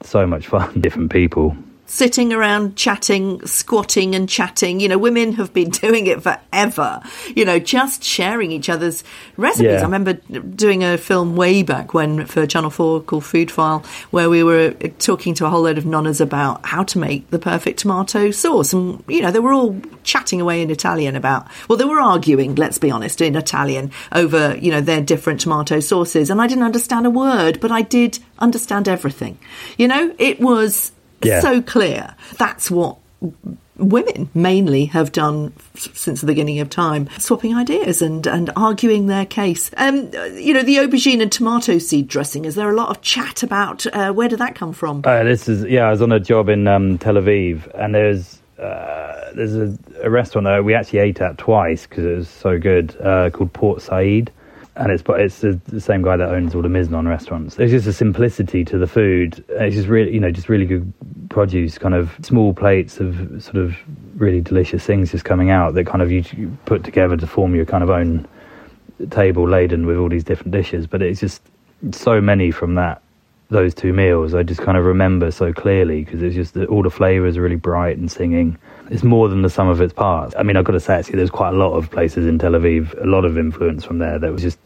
So 0.01 0.25
much 0.25 0.47
fun, 0.47 0.79
different 0.81 1.11
people 1.11 1.57
sitting 1.87 2.33
around 2.33 2.75
chatting, 2.75 3.45
squatting 3.47 4.13
and 4.13 4.29
chatting. 4.29 4.79
You 4.79 4.89
know, 4.89 4.97
women 4.97 5.33
have 5.33 5.53
been 5.53 5.69
doing 5.87 6.05
it 6.07 6.21
forever, 6.21 7.01
you 7.35 7.45
know, 7.45 7.57
just 7.57 8.03
sharing 8.03 8.51
each 8.51 8.69
other's 8.69 9.03
recipes. 9.37 9.65
Yeah. 9.65 9.79
I 9.79 9.83
remember 9.83 10.13
doing 10.13 10.83
a 10.83 10.97
film 10.97 11.35
way 11.35 11.63
back 11.63 11.93
when 11.93 12.25
for 12.25 12.45
Channel 12.45 12.69
4 12.69 13.01
called 13.01 13.25
Food 13.25 13.49
File, 13.49 13.83
where 14.11 14.29
we 14.29 14.43
were 14.43 14.75
uh, 14.83 14.87
talking 14.99 15.33
to 15.35 15.45
a 15.45 15.49
whole 15.49 15.63
load 15.63 15.77
of 15.77 15.85
nonnas 15.85 16.21
about 16.21 16.65
how 16.65 16.83
to 16.83 16.99
make 16.99 17.29
the 17.31 17.39
perfect 17.39 17.79
tomato 17.79 18.31
sauce. 18.31 18.73
And, 18.73 19.03
you 19.07 19.21
know, 19.21 19.31
they 19.31 19.39
were 19.39 19.53
all 19.53 19.79
chatting 20.03 20.41
away 20.41 20.61
in 20.61 20.69
Italian 20.69 21.15
about, 21.15 21.47
well, 21.67 21.77
they 21.77 21.85
were 21.85 21.99
arguing, 21.99 22.55
let's 22.55 22.77
be 22.77 22.91
honest, 22.91 23.21
in 23.21 23.35
Italian 23.35 23.91
over, 24.11 24.57
you 24.57 24.71
know, 24.71 24.81
their 24.81 25.01
different 25.01 25.39
tomato 25.39 25.79
sauces. 25.79 26.29
And 26.29 26.41
I 26.41 26.47
didn't 26.47 26.63
understand 26.63 27.05
a 27.05 27.09
word, 27.09 27.59
but 27.59 27.71
I 27.71 27.81
did 27.81 28.19
understand 28.39 28.87
everything. 28.87 29.37
You 29.77 29.87
know, 29.87 30.13
it 30.17 30.39
was 30.39 30.91
yeah. 31.23 31.39
so 31.39 31.61
clear. 31.61 32.15
That's 32.37 32.69
what 32.69 32.97
women 33.77 34.29
mainly 34.33 34.85
have 34.85 35.11
done 35.11 35.53
since 35.75 36.21
the 36.21 36.27
beginning 36.27 36.59
of 36.59 36.69
time, 36.69 37.09
swapping 37.19 37.55
ideas 37.55 38.01
and, 38.01 38.25
and 38.27 38.51
arguing 38.55 39.07
their 39.07 39.25
case. 39.25 39.71
Um, 39.77 40.11
you 40.33 40.53
know, 40.53 40.63
the 40.63 40.77
aubergine 40.77 41.21
and 41.21 41.31
tomato 41.31 41.77
seed 41.77 42.07
dressing, 42.07 42.45
is 42.45 42.55
there 42.55 42.69
a 42.69 42.75
lot 42.75 42.89
of 42.89 43.01
chat 43.01 43.43
about 43.43 43.85
uh, 43.87 44.11
where 44.11 44.27
did 44.27 44.39
that 44.39 44.55
come 44.55 44.73
from? 44.73 45.01
Uh, 45.03 45.23
this 45.23 45.47
is, 45.47 45.63
yeah, 45.65 45.87
I 45.87 45.91
was 45.91 46.01
on 46.01 46.11
a 46.11 46.19
job 46.19 46.49
in 46.49 46.67
um, 46.67 46.97
Tel 46.97 47.15
Aviv 47.15 47.69
and 47.75 47.93
there's, 47.93 48.41
uh, 48.59 49.31
there's 49.33 49.55
a, 49.55 49.77
a, 50.01 50.09
restaurant 50.09 50.45
that 50.45 50.63
we 50.63 50.73
actually 50.73 50.99
ate 50.99 51.21
at 51.21 51.37
twice 51.37 51.85
because 51.85 52.05
it 52.05 52.15
was 52.15 52.29
so 52.29 52.57
good 52.57 52.99
uh, 53.01 53.29
called 53.29 53.53
Port 53.53 53.81
Said 53.81 54.31
and 54.77 54.91
it's 54.91 55.01
but 55.01 55.19
it's 55.19 55.39
the, 55.39 55.59
same 55.79 56.01
guy 56.01 56.17
that 56.17 56.29
owns 56.29 56.53
all 56.53 56.61
the 56.61 56.67
Miznon 56.67 57.07
restaurants. 57.07 57.55
There's 57.55 57.71
just 57.71 57.87
a 57.87 57.93
simplicity 57.93 58.63
to 58.65 58.77
the 58.77 58.87
food. 58.87 59.43
It's 59.49 59.75
just 59.75 59.87
really, 59.87 60.13
you 60.13 60.19
know, 60.19 60.31
just 60.31 60.49
really 60.49 60.65
good 60.65 60.91
produce, 61.29 61.77
kind 61.77 61.95
of 61.95 62.15
small 62.21 62.53
plates 62.53 62.99
of 62.99 63.43
sort 63.43 63.57
of 63.57 63.75
really 64.15 64.41
delicious 64.41 64.85
things 64.85 65.11
just 65.11 65.25
coming 65.25 65.49
out 65.49 65.73
that 65.73 65.85
kind 65.85 66.01
of 66.01 66.11
you 66.11 66.23
put 66.65 66.83
together 66.83 67.17
to 67.17 67.27
form 67.27 67.55
your 67.55 67.65
kind 67.65 67.83
of 67.83 67.89
own 67.89 68.27
table 69.09 69.47
laden 69.47 69.85
with 69.85 69.97
all 69.97 70.09
these 70.09 70.23
different 70.23 70.51
dishes. 70.51 70.85
But 70.85 71.01
it's 71.01 71.19
just 71.19 71.41
so 71.91 72.21
many 72.21 72.51
from 72.51 72.75
that 72.75 73.01
those 73.49 73.73
two 73.73 73.93
meals. 73.93 74.33
I 74.33 74.43
just 74.43 74.61
kind 74.61 74.77
of 74.77 74.85
remember 74.85 75.31
so 75.31 75.53
clearly 75.53 76.03
because 76.03 76.21
it's 76.21 76.35
just 76.35 76.57
all 76.67 76.83
the 76.83 76.89
flavors 76.89 77.37
are 77.37 77.41
really 77.41 77.55
bright 77.55 77.97
and 77.97 78.11
singing 78.11 78.57
it's 78.89 79.03
more 79.03 79.27
than 79.27 79.41
the 79.41 79.49
sum 79.49 79.67
of 79.67 79.81
its 79.81 79.93
parts. 79.93 80.33
I 80.37 80.43
mean, 80.43 80.55
I've 80.55 80.65
got 80.65 80.73
to 80.73 80.79
say, 80.79 80.95
actually, 80.95 81.17
there's 81.17 81.29
quite 81.29 81.49
a 81.49 81.57
lot 81.57 81.73
of 81.73 81.89
places 81.89 82.25
in 82.25 82.39
Tel 82.39 82.51
Aviv, 82.51 83.01
a 83.01 83.05
lot 83.05 83.25
of 83.25 83.37
influence 83.37 83.83
from 83.83 83.99
there 83.99 84.17
that 84.19 84.31
was 84.31 84.41
just 84.41 84.59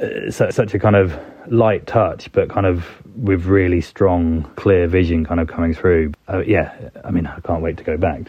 uh, 0.00 0.30
such 0.30 0.74
a 0.74 0.78
kind 0.78 0.96
of 0.96 1.18
light 1.50 1.86
touch, 1.86 2.30
but 2.32 2.48
kind 2.48 2.66
of 2.66 2.86
with 3.16 3.44
really 3.44 3.80
strong, 3.80 4.44
clear 4.56 4.86
vision 4.86 5.24
kind 5.24 5.40
of 5.40 5.48
coming 5.48 5.74
through. 5.74 6.12
Uh, 6.28 6.42
yeah, 6.46 6.72
I 7.04 7.10
mean, 7.10 7.26
I 7.26 7.40
can't 7.40 7.62
wait 7.62 7.76
to 7.78 7.84
go 7.84 7.96
back. 7.96 8.22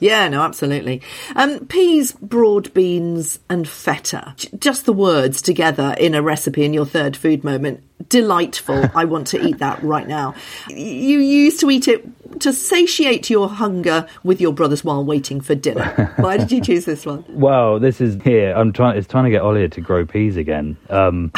yeah, 0.00 0.28
no, 0.28 0.42
absolutely. 0.42 1.02
Um, 1.36 1.66
peas, 1.66 2.12
broad 2.12 2.72
beans, 2.74 3.38
and 3.48 3.68
feta. 3.68 4.34
Just 4.58 4.86
the 4.86 4.92
words 4.92 5.40
together 5.40 5.94
in 5.98 6.14
a 6.14 6.22
recipe 6.22 6.64
in 6.64 6.74
your 6.74 6.86
third 6.86 7.16
food 7.16 7.44
moment. 7.44 7.82
Delightful. 8.08 8.90
I 8.94 9.04
want 9.04 9.28
to 9.28 9.42
eat 9.42 9.58
that 9.58 9.82
right 9.82 10.06
now. 10.06 10.34
You 10.68 11.18
used 11.20 11.60
to 11.60 11.70
eat 11.70 11.88
it 11.88 12.04
to 12.40 12.52
satiate 12.52 13.30
your 13.30 13.48
hunger 13.48 14.06
with 14.24 14.40
your 14.40 14.52
brothers 14.52 14.84
while 14.84 15.04
waiting 15.04 15.40
for 15.40 15.54
dinner. 15.54 16.12
Why 16.16 16.36
did 16.36 16.50
you 16.50 16.60
choose 16.62 16.84
this 16.84 17.06
one? 17.06 17.24
Well, 17.28 17.78
this 17.78 18.00
is 18.00 18.20
here. 18.22 18.52
I'm 18.52 18.72
trying. 18.72 18.98
It's 18.98 19.06
trying 19.06 19.24
to 19.24 19.30
get 19.30 19.42
Olia 19.42 19.70
to 19.72 19.80
grow 19.80 20.04
peas 20.04 20.36
again. 20.36 20.76
Um, 20.90 21.32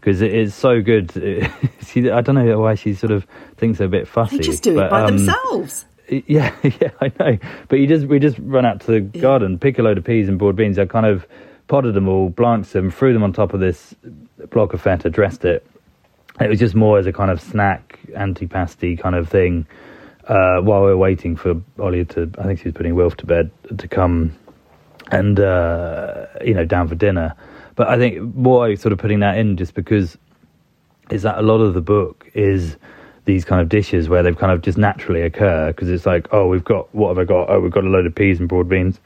because 0.00 0.22
it 0.22 0.34
is 0.34 0.54
so 0.54 0.80
good. 0.80 1.12
she, 1.86 2.10
I 2.10 2.20
don't 2.20 2.34
know 2.34 2.58
why 2.58 2.74
she 2.74 2.94
sort 2.94 3.12
of 3.12 3.26
thinks 3.56 3.78
they're 3.78 3.86
a 3.86 3.90
bit 3.90 4.08
fussy. 4.08 4.38
They 4.38 4.42
just 4.42 4.62
do 4.62 4.74
but, 4.74 4.86
it 4.86 4.90
by 4.90 5.02
um, 5.02 5.16
themselves. 5.16 5.86
Yeah, 6.26 6.52
yeah, 6.64 6.90
I 7.00 7.12
know. 7.20 7.38
But 7.68 7.78
you 7.78 7.86
just 7.86 8.04
we 8.06 8.18
just 8.18 8.36
run 8.40 8.66
out 8.66 8.80
to 8.80 8.86
the 8.88 9.10
yeah. 9.14 9.22
garden, 9.22 9.60
pick 9.60 9.78
a 9.78 9.82
load 9.82 9.96
of 9.96 10.02
peas 10.02 10.28
and 10.28 10.40
broad 10.40 10.56
beans. 10.56 10.76
I 10.76 10.86
kind 10.86 11.06
of 11.06 11.24
potted 11.68 11.94
them 11.94 12.08
all, 12.08 12.30
blanched 12.30 12.72
them, 12.72 12.90
threw 12.90 13.12
them 13.12 13.22
on 13.22 13.32
top 13.32 13.54
of 13.54 13.60
this 13.60 13.94
block 14.50 14.74
of 14.74 14.82
feta, 14.82 15.08
dressed 15.08 15.44
it. 15.44 15.64
It 16.40 16.48
was 16.48 16.58
just 16.58 16.74
more 16.74 16.98
as 16.98 17.06
a 17.06 17.12
kind 17.12 17.30
of 17.30 17.40
snack, 17.40 18.00
antipasti 18.08 18.98
kind 18.98 19.14
of 19.14 19.28
thing 19.28 19.68
uh, 20.30 20.60
while 20.60 20.82
we 20.82 20.86
were 20.86 20.96
waiting 20.96 21.34
for 21.34 21.60
Ollie 21.78 22.04
to, 22.04 22.30
I 22.38 22.44
think 22.44 22.60
she 22.60 22.66
was 22.66 22.74
putting 22.74 22.94
Wilf 22.94 23.16
to 23.18 23.26
bed 23.26 23.50
to 23.78 23.88
come 23.88 24.36
and 25.10 25.40
uh, 25.40 26.26
you 26.44 26.54
know 26.54 26.64
down 26.64 26.86
for 26.86 26.94
dinner. 26.94 27.34
But 27.76 27.88
I 27.88 27.98
think 27.98 28.32
why 28.34 28.74
sort 28.74 28.92
of 28.92 28.98
putting 28.98 29.20
that 29.20 29.38
in 29.38 29.56
just 29.56 29.74
because 29.74 30.18
is 31.10 31.22
that 31.22 31.38
a 31.38 31.42
lot 31.42 31.60
of 31.60 31.74
the 31.74 31.80
book 31.80 32.30
is 32.34 32.76
these 33.24 33.44
kind 33.44 33.60
of 33.60 33.68
dishes 33.68 34.08
where 34.08 34.22
they've 34.22 34.36
kind 34.36 34.52
of 34.52 34.62
just 34.62 34.78
naturally 34.78 35.22
occur 35.22 35.68
because 35.68 35.90
it's 35.90 36.06
like 36.06 36.28
oh 36.32 36.46
we've 36.46 36.64
got 36.64 36.92
what 36.94 37.08
have 37.08 37.18
I 37.18 37.24
got? 37.24 37.50
Oh 37.50 37.60
we've 37.60 37.72
got 37.72 37.84
a 37.84 37.88
load 37.88 38.06
of 38.06 38.14
peas 38.14 38.40
and 38.40 38.48
broad 38.48 38.68
beans. 38.68 39.00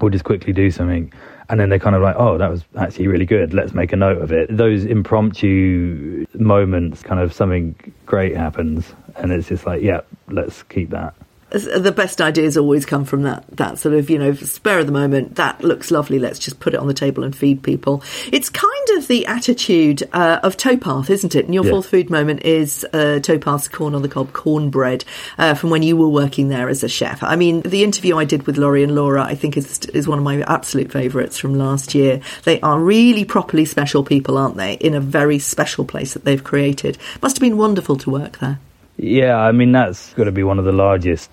We'll 0.00 0.10
just 0.10 0.24
quickly 0.24 0.52
do 0.52 0.70
something. 0.70 1.12
And 1.48 1.60
then 1.60 1.68
they're 1.68 1.78
kind 1.78 1.96
of 1.96 2.02
like 2.02 2.16
oh 2.16 2.38
that 2.38 2.50
was 2.50 2.64
actually 2.78 3.08
really 3.08 3.26
good. 3.26 3.54
Let's 3.54 3.72
make 3.72 3.92
a 3.92 3.96
note 3.96 4.20
of 4.22 4.32
it. 4.32 4.54
Those 4.56 4.84
impromptu 4.84 6.26
moments 6.34 7.02
kind 7.02 7.20
of 7.20 7.32
something 7.32 7.74
great 8.06 8.36
happens. 8.36 8.94
And 9.16 9.30
it's 9.30 9.48
just 9.48 9.66
like, 9.66 9.82
yeah, 9.82 10.00
let's 10.28 10.62
keep 10.64 10.90
that 10.90 11.14
the 11.52 11.92
best 11.92 12.20
ideas 12.20 12.56
always 12.56 12.86
come 12.86 13.04
from 13.04 13.22
that 13.22 13.44
that 13.48 13.78
sort 13.78 13.94
of 13.94 14.08
you 14.08 14.18
know 14.18 14.32
spare 14.34 14.78
of 14.78 14.86
the 14.86 14.92
moment 14.92 15.36
that 15.36 15.62
looks 15.62 15.90
lovely 15.90 16.18
let's 16.18 16.38
just 16.38 16.60
put 16.60 16.74
it 16.74 16.80
on 16.80 16.86
the 16.86 16.94
table 16.94 17.24
and 17.24 17.36
feed 17.36 17.62
people. 17.62 18.02
It's 18.32 18.48
kind 18.48 18.88
of 18.96 19.08
the 19.08 19.26
attitude 19.26 20.02
uh, 20.12 20.40
of 20.42 20.56
towpath 20.56 21.10
isn't 21.10 21.34
it? 21.34 21.44
And 21.44 21.54
your 21.54 21.64
yeah. 21.64 21.70
fourth 21.70 21.86
food 21.86 22.10
moment 22.10 22.42
is 22.44 22.86
uh, 22.92 23.20
towpath's 23.22 23.68
corn 23.68 23.94
on 23.94 24.02
the 24.02 24.08
cob 24.08 24.32
cornbread 24.32 25.04
uh, 25.38 25.54
from 25.54 25.70
when 25.70 25.82
you 25.82 25.96
were 25.96 26.08
working 26.08 26.48
there 26.48 26.68
as 26.68 26.82
a 26.82 26.88
chef. 26.88 27.22
I 27.22 27.36
mean 27.36 27.60
the 27.62 27.84
interview 27.84 28.16
i 28.16 28.24
did 28.24 28.46
with 28.46 28.56
lori 28.56 28.82
and 28.82 28.94
laura 28.94 29.22
i 29.22 29.34
think 29.34 29.56
is 29.56 29.80
is 29.86 30.08
one 30.08 30.18
of 30.18 30.24
my 30.24 30.42
absolute 30.42 30.90
favourites 30.90 31.38
from 31.38 31.54
last 31.54 31.94
year. 31.94 32.20
They 32.44 32.60
are 32.60 32.78
really 32.78 33.24
properly 33.24 33.64
special 33.64 34.04
people 34.04 34.38
aren't 34.38 34.56
they? 34.56 34.74
In 34.74 34.94
a 34.94 35.00
very 35.00 35.38
special 35.38 35.84
place 35.84 36.14
that 36.14 36.24
they've 36.24 36.42
created. 36.42 36.98
Must 37.20 37.36
have 37.36 37.42
been 37.42 37.58
wonderful 37.58 37.96
to 37.96 38.10
work 38.10 38.38
there 38.38 38.58
yeah, 39.02 39.36
I 39.36 39.50
mean 39.50 39.72
that's 39.72 40.14
got 40.14 40.24
to 40.24 40.32
be 40.32 40.44
one 40.44 40.60
of 40.60 40.64
the 40.64 40.72
largest 40.72 41.28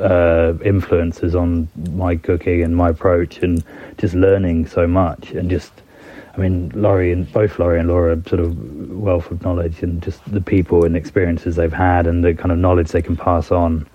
uh, 0.00 0.54
influences 0.64 1.34
on 1.34 1.68
my 1.92 2.16
cooking 2.16 2.62
and 2.62 2.74
my 2.74 2.88
approach, 2.88 3.38
and 3.42 3.62
just 3.98 4.14
learning 4.14 4.66
so 4.66 4.86
much, 4.86 5.32
and 5.32 5.50
just, 5.50 5.72
I 6.34 6.38
mean, 6.38 6.72
Lori 6.74 7.12
and 7.12 7.30
both 7.30 7.58
Lori 7.58 7.78
and 7.78 7.88
Laura 7.88 8.20
sort 8.26 8.40
of 8.40 8.90
wealth 8.90 9.30
of 9.30 9.42
knowledge, 9.42 9.82
and 9.82 10.02
just 10.02 10.24
the 10.32 10.40
people 10.40 10.86
and 10.86 10.96
experiences 10.96 11.56
they've 11.56 11.72
had, 11.72 12.06
and 12.06 12.24
the 12.24 12.32
kind 12.34 12.50
of 12.50 12.56
knowledge 12.56 12.88
they 12.88 13.02
can 13.02 13.16
pass 13.16 13.50
on. 13.50 13.86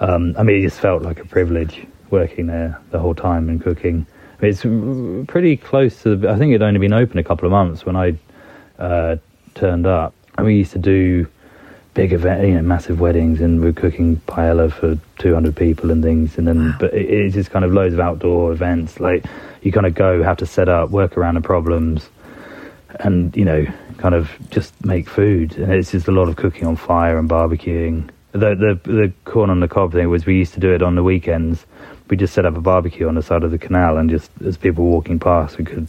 Um, 0.00 0.34
I 0.36 0.42
mean, 0.42 0.56
it 0.56 0.62
just 0.62 0.80
felt 0.80 1.02
like 1.02 1.20
a 1.20 1.24
privilege 1.26 1.86
working 2.10 2.48
there 2.48 2.80
the 2.90 2.98
whole 2.98 3.14
time 3.14 3.48
and 3.48 3.62
cooking. 3.62 4.06
It's 4.40 4.62
pretty 5.30 5.56
close 5.56 6.02
to. 6.02 6.16
The, 6.16 6.30
I 6.30 6.36
think 6.36 6.50
it'd 6.50 6.62
only 6.62 6.80
been 6.80 6.94
open 6.94 7.18
a 7.18 7.24
couple 7.24 7.46
of 7.46 7.52
months 7.52 7.86
when 7.86 7.94
I 7.94 8.18
uh, 8.78 9.16
turned 9.54 9.86
up, 9.86 10.14
and 10.36 10.46
we 10.46 10.56
used 10.56 10.72
to 10.72 10.78
do 10.78 11.28
big 11.94 12.12
event, 12.12 12.46
you 12.46 12.54
know, 12.54 12.62
massive 12.62 13.00
weddings, 13.00 13.40
and 13.40 13.60
we're 13.60 13.72
cooking 13.72 14.16
paella 14.26 14.72
for 14.72 14.98
200 15.18 15.56
people 15.56 15.90
and 15.90 16.02
things. 16.02 16.38
And 16.38 16.46
then, 16.46 16.70
wow. 16.70 16.76
but 16.78 16.94
it, 16.94 17.10
it's 17.10 17.34
just 17.34 17.50
kind 17.50 17.64
of 17.64 17.72
loads 17.72 17.94
of 17.94 18.00
outdoor 18.00 18.52
events. 18.52 19.00
Like 19.00 19.24
you 19.62 19.72
kind 19.72 19.86
of 19.86 19.94
go, 19.94 20.22
have 20.22 20.38
to 20.38 20.46
set 20.46 20.68
up, 20.68 20.90
work 20.90 21.16
around 21.16 21.34
the 21.34 21.40
problems, 21.40 22.08
and 23.00 23.36
you 23.36 23.44
know, 23.44 23.66
kind 23.98 24.14
of 24.14 24.30
just 24.50 24.84
make 24.84 25.08
food. 25.08 25.56
And 25.56 25.72
it's 25.72 25.92
just 25.92 26.08
a 26.08 26.12
lot 26.12 26.28
of 26.28 26.36
cooking 26.36 26.66
on 26.66 26.76
fire 26.76 27.18
and 27.18 27.28
barbecuing. 27.28 28.10
The 28.32 28.54
the 28.54 28.80
the 28.84 29.12
corn 29.24 29.50
on 29.50 29.60
the 29.60 29.68
cob 29.68 29.92
thing 29.92 30.08
was 30.08 30.26
we 30.26 30.38
used 30.38 30.54
to 30.54 30.60
do 30.60 30.72
it 30.72 30.82
on 30.82 30.94
the 30.94 31.02
weekends. 31.02 31.66
We 32.08 32.16
just 32.16 32.34
set 32.34 32.44
up 32.44 32.56
a 32.56 32.60
barbecue 32.60 33.06
on 33.06 33.14
the 33.14 33.22
side 33.22 33.44
of 33.44 33.50
the 33.50 33.58
canal, 33.58 33.96
and 33.96 34.10
just 34.10 34.30
as 34.44 34.56
people 34.56 34.84
walking 34.84 35.18
past, 35.18 35.58
we 35.58 35.64
could, 35.64 35.86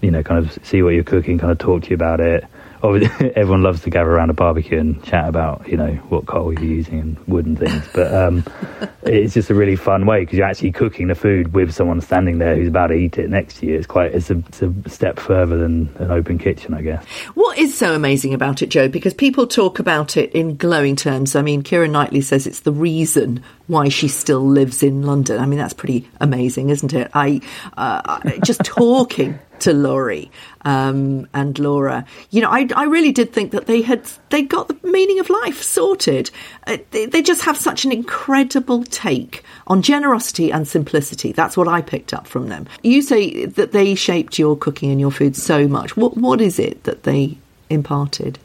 you 0.00 0.10
know, 0.10 0.22
kind 0.22 0.44
of 0.44 0.58
see 0.64 0.82
what 0.82 0.90
you're 0.90 1.04
cooking, 1.04 1.38
kind 1.38 1.52
of 1.52 1.58
talk 1.58 1.84
to 1.84 1.90
you 1.90 1.94
about 1.94 2.20
it 2.20 2.44
everyone 3.36 3.62
loves 3.62 3.80
to 3.82 3.90
gather 3.90 4.10
around 4.10 4.30
a 4.30 4.34
barbecue 4.34 4.78
and 4.78 5.02
chat 5.04 5.28
about 5.28 5.66
you 5.68 5.76
know 5.76 5.92
what 6.08 6.26
coal 6.26 6.52
you're 6.52 6.64
using 6.64 6.98
and 6.98 7.18
wood 7.26 7.46
and 7.46 7.58
things. 7.58 7.84
But 7.94 8.12
um, 8.12 8.44
it's 9.02 9.34
just 9.34 9.50
a 9.50 9.54
really 9.54 9.76
fun 9.76 10.06
way 10.06 10.20
because 10.20 10.38
you're 10.38 10.46
actually 10.46 10.72
cooking 10.72 11.08
the 11.08 11.14
food 11.14 11.54
with 11.54 11.72
someone 11.72 12.00
standing 12.00 12.38
there 12.38 12.56
who's 12.56 12.68
about 12.68 12.88
to 12.88 12.94
eat 12.94 13.18
it 13.18 13.30
next 13.30 13.58
to 13.58 13.66
you. 13.66 13.76
It's 13.76 13.86
quite 13.86 14.14
it's 14.14 14.30
a, 14.30 14.38
it's 14.38 14.62
a 14.62 14.72
step 14.88 15.18
further 15.18 15.56
than 15.56 15.94
an 15.98 16.10
open 16.10 16.38
kitchen, 16.38 16.74
I 16.74 16.82
guess. 16.82 17.04
What 17.34 17.58
is 17.58 17.76
so 17.76 17.94
amazing 17.94 18.34
about 18.34 18.62
it, 18.62 18.68
Joe? 18.68 18.88
Because 18.88 19.14
people 19.14 19.46
talk 19.46 19.78
about 19.78 20.16
it 20.16 20.32
in 20.32 20.56
glowing 20.56 20.96
terms. 20.96 21.36
I 21.36 21.42
mean, 21.42 21.62
Keira 21.62 21.90
Knightley 21.90 22.20
says 22.20 22.46
it's 22.46 22.60
the 22.60 22.72
reason 22.72 23.42
why 23.68 23.88
she 23.88 24.08
still 24.08 24.46
lives 24.46 24.82
in 24.82 25.02
London. 25.02 25.40
I 25.40 25.46
mean, 25.46 25.58
that's 25.58 25.72
pretty 25.72 26.08
amazing, 26.20 26.70
isn't 26.70 26.92
it? 26.92 27.10
I 27.14 27.40
uh, 27.76 28.30
just 28.40 28.64
talking 28.64 29.38
to 29.62 29.72
Lori 29.72 30.30
um, 30.62 31.26
and 31.32 31.58
Laura. 31.58 32.04
You 32.30 32.42
know, 32.42 32.50
I, 32.50 32.68
I 32.76 32.84
really 32.84 33.12
did 33.12 33.32
think 33.32 33.52
that 33.52 33.66
they 33.66 33.82
had 33.82 34.04
they 34.30 34.42
got 34.42 34.68
the 34.68 34.78
meaning 34.88 35.18
of 35.18 35.30
life 35.30 35.62
sorted. 35.62 36.30
Uh, 36.66 36.78
they, 36.90 37.06
they 37.06 37.22
just 37.22 37.42
have 37.42 37.56
such 37.56 37.84
an 37.84 37.92
incredible 37.92 38.84
take 38.84 39.44
on 39.66 39.82
generosity 39.82 40.52
and 40.52 40.66
simplicity. 40.66 41.32
That's 41.32 41.56
what 41.56 41.68
I 41.68 41.80
picked 41.82 42.12
up 42.12 42.26
from 42.26 42.48
them. 42.48 42.66
You 42.82 43.02
say 43.02 43.46
that 43.46 43.72
they 43.72 43.94
shaped 43.94 44.38
your 44.38 44.56
cooking 44.56 44.90
and 44.90 45.00
your 45.00 45.12
food 45.12 45.36
so 45.36 45.68
much. 45.68 45.96
What 45.96 46.16
what 46.16 46.40
is 46.40 46.58
it 46.58 46.84
that 46.84 47.04
they 47.04 47.38
imparted? 47.70 48.38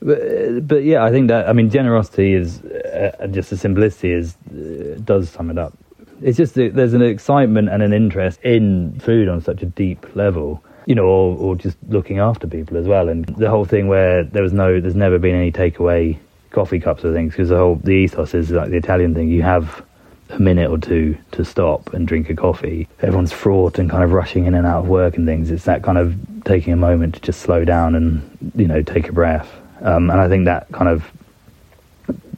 But, 0.00 0.68
but 0.68 0.84
yeah, 0.84 1.04
I 1.04 1.10
think 1.10 1.28
that 1.28 1.48
I 1.48 1.52
mean 1.52 1.70
generosity 1.70 2.34
is 2.34 2.62
uh, 2.62 3.26
just 3.30 3.50
the 3.50 3.56
simplicity 3.56 4.12
is 4.12 4.36
uh, 4.50 4.98
does 5.04 5.30
sum 5.30 5.50
it 5.50 5.58
up 5.58 5.76
it's 6.22 6.36
just 6.36 6.54
there's 6.54 6.94
an 6.94 7.02
excitement 7.02 7.68
and 7.68 7.82
an 7.82 7.92
interest 7.92 8.40
in 8.42 8.98
food 9.00 9.28
on 9.28 9.40
such 9.40 9.62
a 9.62 9.66
deep 9.66 10.14
level 10.16 10.62
you 10.86 10.94
know, 10.94 11.04
or, 11.04 11.36
or 11.36 11.56
just 11.56 11.76
looking 11.88 12.20
after 12.20 12.46
people 12.46 12.76
as 12.76 12.86
well. 12.86 13.08
And 13.08 13.26
the 13.26 13.50
whole 13.50 13.64
thing 13.64 13.88
where 13.88 14.22
there 14.22 14.42
was 14.42 14.52
no, 14.52 14.80
there's 14.80 14.94
never 14.94 15.18
been 15.18 15.34
any 15.34 15.52
takeaway 15.52 16.16
coffee 16.50 16.80
cups 16.80 17.04
or 17.04 17.12
things 17.12 17.32
because 17.32 17.50
the 17.50 17.56
whole 17.56 17.76
the 17.76 17.90
ethos 17.90 18.32
is 18.34 18.50
like 18.50 18.70
the 18.70 18.76
Italian 18.76 19.14
thing. 19.14 19.28
You 19.28 19.42
have 19.42 19.84
a 20.30 20.38
minute 20.38 20.70
or 20.70 20.78
two 20.78 21.18
to 21.32 21.44
stop 21.44 21.92
and 21.92 22.06
drink 22.06 22.30
a 22.30 22.34
coffee. 22.34 22.88
Everyone's 23.00 23.32
fraught 23.32 23.78
and 23.78 23.90
kind 23.90 24.02
of 24.02 24.12
rushing 24.12 24.46
in 24.46 24.54
and 24.54 24.66
out 24.66 24.84
of 24.84 24.88
work 24.88 25.16
and 25.16 25.26
things. 25.26 25.50
It's 25.50 25.64
that 25.64 25.82
kind 25.82 25.98
of 25.98 26.16
taking 26.44 26.72
a 26.72 26.76
moment 26.76 27.14
to 27.14 27.20
just 27.20 27.40
slow 27.40 27.64
down 27.64 27.94
and 27.94 28.52
you 28.54 28.66
know 28.66 28.82
take 28.82 29.08
a 29.08 29.12
breath. 29.12 29.52
Um, 29.82 30.08
and 30.10 30.20
I 30.20 30.28
think 30.28 30.46
that 30.46 30.70
kind 30.72 30.88
of 30.88 31.10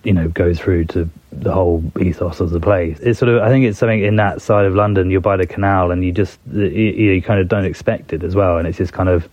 you 0.04 0.12
know 0.12 0.28
go 0.28 0.54
through 0.54 0.84
to 0.86 1.08
the 1.32 1.52
whole 1.52 1.82
ethos 2.00 2.40
of 2.40 2.50
the 2.50 2.60
place. 2.60 2.98
It's 3.00 3.18
sort 3.18 3.30
of 3.30 3.42
I 3.42 3.48
think 3.48 3.64
it's 3.64 3.78
something 3.78 4.02
in 4.02 4.16
that 4.16 4.42
side 4.42 4.66
of 4.66 4.74
London. 4.74 5.10
You're 5.10 5.20
by 5.20 5.36
the 5.36 5.46
canal, 5.46 5.90
and 5.90 6.04
you 6.04 6.12
just 6.12 6.38
you, 6.52 6.64
you 6.66 7.22
kind 7.22 7.40
of 7.40 7.48
don't 7.48 7.64
expect 7.64 8.12
it 8.12 8.22
as 8.22 8.34
well, 8.34 8.58
and 8.58 8.66
it's 8.66 8.78
just 8.78 8.92
kind 8.92 9.08
of 9.08 9.28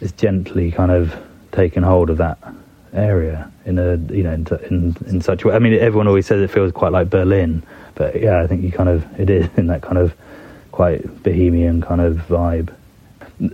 it's 0.00 0.12
gently 0.12 0.70
kind 0.70 0.90
of 0.90 1.14
taken 1.52 1.82
hold 1.82 2.10
of 2.10 2.18
that 2.18 2.38
area 2.92 3.50
in 3.66 3.78
a 3.78 3.96
you 4.12 4.22
know 4.22 4.32
in, 4.32 4.46
in 4.68 4.96
in 5.06 5.20
such 5.20 5.44
a 5.44 5.48
way. 5.48 5.54
I 5.54 5.58
mean, 5.58 5.74
everyone 5.74 6.08
always 6.08 6.26
says 6.26 6.40
it 6.40 6.50
feels 6.50 6.72
quite 6.72 6.92
like 6.92 7.10
Berlin, 7.10 7.62
but 7.94 8.20
yeah, 8.20 8.40
I 8.40 8.46
think 8.46 8.62
you 8.62 8.72
kind 8.72 8.88
of 8.88 9.20
it 9.20 9.30
is 9.30 9.48
in 9.56 9.66
that 9.68 9.82
kind 9.82 9.98
of 9.98 10.14
quite 10.72 11.22
bohemian 11.22 11.82
kind 11.82 12.00
of 12.00 12.16
vibe. 12.28 12.74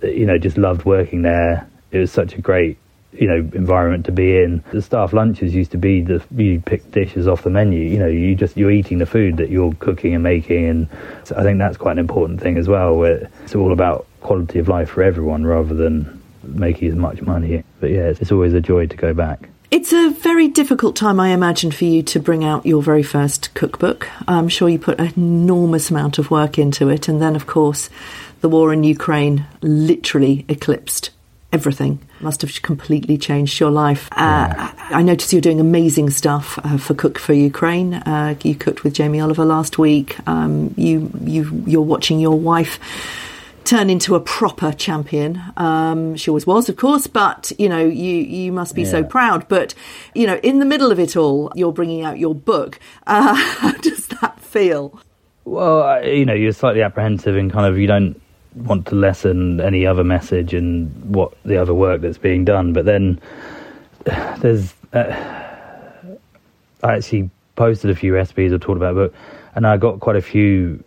You 0.02 0.26
know, 0.26 0.38
just 0.38 0.58
loved 0.58 0.84
working 0.84 1.22
there. 1.22 1.68
It 1.92 1.98
was 1.98 2.10
such 2.10 2.34
a 2.34 2.40
great 2.40 2.78
you 3.18 3.26
know 3.26 3.36
environment 3.54 4.04
to 4.06 4.12
be 4.12 4.38
in. 4.38 4.62
The 4.72 4.82
staff 4.82 5.12
lunches 5.12 5.54
used 5.54 5.70
to 5.72 5.78
be 5.78 6.02
the 6.02 6.22
you 6.34 6.60
pick 6.60 6.90
dishes 6.92 7.26
off 7.26 7.42
the 7.42 7.50
menu. 7.50 7.80
You 7.80 7.98
know, 7.98 8.06
you 8.06 8.34
just 8.34 8.56
you're 8.56 8.70
eating 8.70 8.98
the 8.98 9.06
food 9.06 9.36
that 9.38 9.50
you're 9.50 9.74
cooking 9.74 10.14
and 10.14 10.22
making, 10.22 10.66
and 10.66 10.88
so 11.24 11.36
I 11.36 11.42
think 11.42 11.58
that's 11.58 11.76
quite 11.76 11.92
an 11.92 11.98
important 11.98 12.40
thing 12.40 12.56
as 12.56 12.68
well. 12.68 12.96
Where 12.96 13.30
it's 13.44 13.54
all 13.54 13.72
about 13.72 14.06
quality 14.20 14.58
of 14.58 14.68
life 14.68 14.90
for 14.90 15.02
everyone 15.02 15.46
rather 15.46 15.74
than 15.74 16.22
making 16.42 16.88
as 16.88 16.94
much 16.94 17.22
money. 17.22 17.62
But 17.80 17.90
yeah, 17.90 18.08
it's, 18.08 18.20
it's 18.20 18.32
always 18.32 18.54
a 18.54 18.60
joy 18.60 18.86
to 18.86 18.96
go 18.96 19.14
back. 19.14 19.48
It's 19.70 19.92
a 19.92 20.10
very 20.10 20.46
difficult 20.46 20.94
time, 20.94 21.18
I 21.18 21.30
imagine, 21.30 21.72
for 21.72 21.84
you 21.84 22.02
to 22.04 22.20
bring 22.20 22.44
out 22.44 22.64
your 22.64 22.80
very 22.80 23.02
first 23.02 23.52
cookbook. 23.54 24.08
I'm 24.28 24.48
sure 24.48 24.68
you 24.68 24.78
put 24.78 25.00
an 25.00 25.12
enormous 25.16 25.90
amount 25.90 26.18
of 26.18 26.30
work 26.30 26.56
into 26.56 26.88
it, 26.88 27.08
and 27.08 27.20
then, 27.20 27.34
of 27.34 27.46
course, 27.46 27.90
the 28.42 28.48
war 28.48 28.72
in 28.72 28.84
Ukraine 28.84 29.44
literally 29.62 30.44
eclipsed 30.48 31.10
everything. 31.52 32.00
Must 32.20 32.42
have 32.42 32.62
completely 32.62 33.18
changed 33.18 33.60
your 33.60 33.70
life. 33.70 34.08
Uh, 34.12 34.48
yeah. 34.48 34.72
I 34.90 35.02
notice 35.02 35.32
you're 35.32 35.40
doing 35.40 35.60
amazing 35.60 36.10
stuff 36.10 36.58
uh, 36.64 36.76
for 36.78 36.94
Cook 36.94 37.18
for 37.18 37.32
Ukraine. 37.32 37.94
Uh, 37.94 38.34
you 38.42 38.54
cooked 38.54 38.84
with 38.84 38.94
Jamie 38.94 39.20
Oliver 39.20 39.44
last 39.44 39.78
week. 39.78 40.16
Um, 40.28 40.74
you 40.76 41.10
you 41.22 41.62
you're 41.66 41.82
watching 41.82 42.20
your 42.20 42.38
wife 42.38 42.78
turn 43.66 43.90
into 43.90 44.14
a 44.14 44.20
proper 44.20 44.72
champion. 44.72 45.42
Um, 45.56 46.14
she 46.16 46.30
always 46.30 46.46
was, 46.46 46.68
of 46.68 46.76
course, 46.76 47.06
but 47.06 47.52
you 47.58 47.68
know, 47.68 47.84
you 47.84 48.16
you 48.16 48.52
must 48.52 48.74
be 48.74 48.82
yeah. 48.82 48.90
so 48.90 49.04
proud. 49.04 49.48
But 49.48 49.74
you 50.14 50.26
know, 50.26 50.36
in 50.42 50.58
the 50.60 50.64
middle 50.64 50.90
of 50.92 50.98
it 50.98 51.16
all, 51.16 51.52
you're 51.54 51.72
bringing 51.72 52.04
out 52.04 52.18
your 52.18 52.34
book. 52.34 52.78
Uh, 53.06 53.34
how 53.58 53.72
does 53.72 54.06
that 54.08 54.40
feel? 54.40 55.00
Well, 55.44 56.04
you 56.04 56.24
know, 56.24 56.34
you're 56.34 56.52
slightly 56.52 56.82
apprehensive 56.82 57.36
and 57.36 57.52
kind 57.52 57.66
of 57.66 57.78
you 57.78 57.86
don't 57.86 58.20
want 58.56 58.86
to 58.86 58.94
lessen 58.94 59.60
any 59.60 59.86
other 59.86 60.04
message 60.04 60.54
and 60.54 61.14
what 61.14 61.32
the 61.44 61.56
other 61.56 61.74
work 61.74 62.00
that's 62.00 62.18
being 62.18 62.44
done. 62.44 62.72
But 62.72 62.84
then 62.84 63.20
there's, 64.38 64.74
uh, 64.92 65.14
I 66.82 66.96
actually 66.96 67.30
posted 67.54 67.90
a 67.90 67.94
few 67.94 68.14
recipes 68.14 68.52
or 68.52 68.58
talked 68.58 68.76
about, 68.76 68.94
but 68.94 69.12
and 69.54 69.66
I 69.66 69.76
got 69.78 70.00
quite 70.00 70.16
a 70.16 70.22
few 70.22 70.82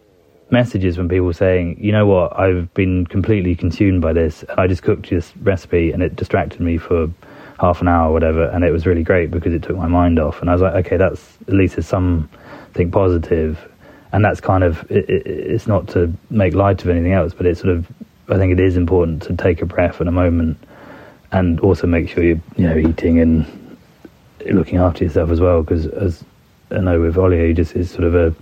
messages 0.51 0.95
from 0.95 1.09
people 1.09 1.33
saying, 1.33 1.77
you 1.79 1.91
know 1.91 2.05
what, 2.05 2.37
I've 2.39 2.73
been 2.73 3.05
completely 3.07 3.55
consumed 3.55 4.01
by 4.01 4.13
this. 4.13 4.43
I 4.57 4.67
just 4.67 4.83
cooked 4.83 5.09
this 5.09 5.35
recipe 5.37 5.91
and 5.91 6.01
it 6.01 6.15
distracted 6.15 6.61
me 6.61 6.77
for 6.77 7.09
half 7.59 7.81
an 7.81 7.87
hour 7.87 8.09
or 8.09 8.13
whatever, 8.13 8.45
and 8.45 8.63
it 8.63 8.71
was 8.71 8.85
really 8.85 9.03
great 9.03 9.31
because 9.31 9.53
it 9.53 9.63
took 9.63 9.75
my 9.75 9.87
mind 9.87 10.17
off. 10.17 10.39
And 10.41 10.49
I 10.49 10.53
was 10.53 10.61
like, 10.61 10.85
okay, 10.85 10.97
that's 10.97 11.37
at 11.47 11.53
least 11.53 11.75
there's 11.75 11.87
something 11.87 12.91
positive. 12.91 13.59
And 14.11 14.25
that's 14.25 14.41
kind 14.41 14.63
of 14.63 14.89
it, 14.89 15.09
it, 15.09 15.27
it's 15.27 15.67
not 15.67 15.87
to 15.89 16.11
make 16.29 16.53
light 16.53 16.81
of 16.83 16.89
anything 16.89 17.13
else, 17.13 17.33
but 17.33 17.45
it's 17.45 17.61
sort 17.61 17.75
of 17.75 17.87
I 18.27 18.37
think 18.37 18.51
it 18.51 18.59
is 18.59 18.77
important 18.77 19.23
to 19.23 19.35
take 19.35 19.61
a 19.61 19.65
breath 19.65 19.99
and 19.99 20.09
a 20.09 20.11
moment, 20.11 20.57
and 21.31 21.59
also 21.59 21.87
make 21.87 22.09
sure 22.09 22.23
you're 22.23 22.41
you 22.57 22.67
know 22.67 22.77
eating 22.77 23.19
and 23.19 23.77
looking 24.45 24.79
after 24.79 25.03
yourself 25.03 25.29
as 25.29 25.39
well. 25.39 25.61
Because 25.61 25.85
as 25.87 26.23
I 26.71 26.79
know 26.79 26.99
with 26.99 27.15
you 27.15 27.53
just 27.53 27.75
is 27.75 27.91
sort 27.91 28.03
of 28.03 28.15
a 28.15 28.35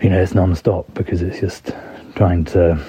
you 0.00 0.10
know, 0.10 0.20
it's 0.20 0.34
non-stop 0.34 0.92
because 0.94 1.22
it's 1.22 1.40
just 1.40 1.72
trying 2.14 2.44
to 2.44 2.80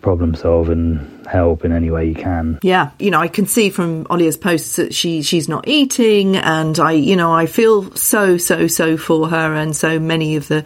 problem 0.00 0.34
solve 0.34 0.68
and 0.68 1.21
help 1.32 1.64
in 1.64 1.72
any 1.72 1.90
way 1.90 2.06
you 2.06 2.14
can. 2.14 2.58
Yeah, 2.62 2.90
you 2.98 3.10
know, 3.10 3.20
I 3.20 3.28
can 3.28 3.46
see 3.46 3.70
from 3.70 4.06
Olia's 4.10 4.36
posts 4.36 4.76
that 4.76 4.94
she 4.94 5.22
she's 5.22 5.48
not 5.48 5.66
eating, 5.66 6.36
and 6.36 6.78
I, 6.78 6.92
you 6.92 7.16
know, 7.16 7.32
I 7.32 7.46
feel 7.46 7.94
so 7.96 8.36
so 8.36 8.66
so 8.66 8.96
for 8.96 9.28
her 9.28 9.54
and 9.54 9.74
so 9.74 9.98
many 9.98 10.36
of 10.36 10.48
the 10.48 10.64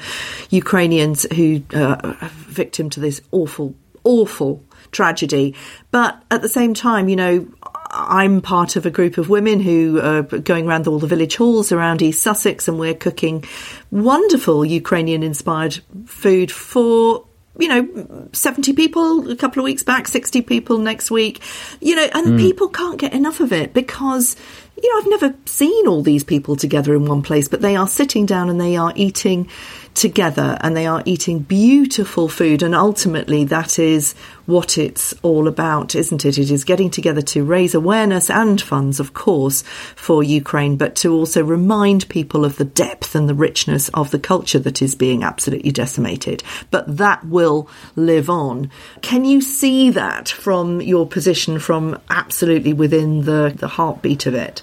Ukrainians 0.50 1.26
who 1.34 1.62
uh, 1.72 2.16
are 2.20 2.30
victim 2.48 2.90
to 2.90 3.00
this 3.00 3.20
awful 3.30 3.74
awful 4.02 4.62
tragedy. 4.90 5.54
But 5.90 6.22
at 6.30 6.42
the 6.42 6.48
same 6.48 6.74
time, 6.74 7.08
you 7.08 7.16
know, 7.16 7.46
I'm 7.90 8.40
part 8.40 8.76
of 8.76 8.86
a 8.86 8.90
group 8.90 9.18
of 9.18 9.28
women 9.28 9.60
who 9.60 10.00
are 10.00 10.22
going 10.22 10.66
around 10.66 10.86
all 10.86 10.98
the 10.98 11.06
village 11.06 11.36
halls 11.36 11.72
around 11.72 12.02
East 12.02 12.22
Sussex, 12.22 12.68
and 12.68 12.78
we're 12.78 12.94
cooking 12.94 13.44
wonderful 13.90 14.64
Ukrainian 14.64 15.22
inspired 15.22 15.78
food 16.06 16.50
for 16.50 17.25
you 17.58 17.68
know, 17.68 18.28
70 18.32 18.72
people 18.74 19.30
a 19.30 19.36
couple 19.36 19.60
of 19.60 19.64
weeks 19.64 19.82
back, 19.82 20.08
60 20.08 20.42
people 20.42 20.78
next 20.78 21.10
week, 21.10 21.42
you 21.80 21.94
know, 21.94 22.08
and 22.14 22.26
mm. 22.26 22.38
people 22.38 22.68
can't 22.68 22.98
get 22.98 23.12
enough 23.12 23.40
of 23.40 23.52
it 23.52 23.72
because, 23.72 24.36
you 24.80 24.92
know, 24.92 25.00
I've 25.00 25.20
never 25.20 25.34
seen 25.46 25.86
all 25.86 26.02
these 26.02 26.24
people 26.24 26.56
together 26.56 26.94
in 26.94 27.06
one 27.06 27.22
place, 27.22 27.48
but 27.48 27.62
they 27.62 27.76
are 27.76 27.88
sitting 27.88 28.26
down 28.26 28.50
and 28.50 28.60
they 28.60 28.76
are 28.76 28.92
eating 28.94 29.48
together 29.96 30.56
and 30.60 30.76
they 30.76 30.86
are 30.86 31.02
eating 31.04 31.40
beautiful 31.40 32.28
food. 32.28 32.62
And 32.62 32.74
ultimately, 32.74 33.44
that 33.44 33.78
is 33.78 34.14
what 34.44 34.78
it's 34.78 35.12
all 35.22 35.48
about, 35.48 35.94
isn't 35.94 36.24
it? 36.24 36.38
It 36.38 36.50
is 36.50 36.62
getting 36.62 36.90
together 36.90 37.22
to 37.22 37.44
raise 37.44 37.74
awareness 37.74 38.30
and 38.30 38.60
funds, 38.60 39.00
of 39.00 39.14
course, 39.14 39.62
for 39.96 40.22
Ukraine, 40.22 40.76
but 40.76 40.94
to 40.96 41.12
also 41.12 41.42
remind 41.42 42.08
people 42.08 42.44
of 42.44 42.56
the 42.56 42.64
depth 42.64 43.14
and 43.14 43.28
the 43.28 43.34
richness 43.34 43.88
of 43.90 44.10
the 44.10 44.18
culture 44.18 44.60
that 44.60 44.82
is 44.82 44.94
being 44.94 45.24
absolutely 45.24 45.72
decimated. 45.72 46.42
But 46.70 46.96
that 46.98 47.26
will 47.26 47.68
live 47.96 48.30
on. 48.30 48.70
Can 49.02 49.24
you 49.24 49.40
see 49.40 49.90
that 49.90 50.28
from 50.28 50.80
your 50.80 51.06
position, 51.06 51.58
from 51.58 52.00
absolutely 52.10 52.72
within 52.72 53.24
the, 53.24 53.52
the 53.56 53.68
heartbeat 53.68 54.26
of 54.26 54.34
it? 54.34 54.62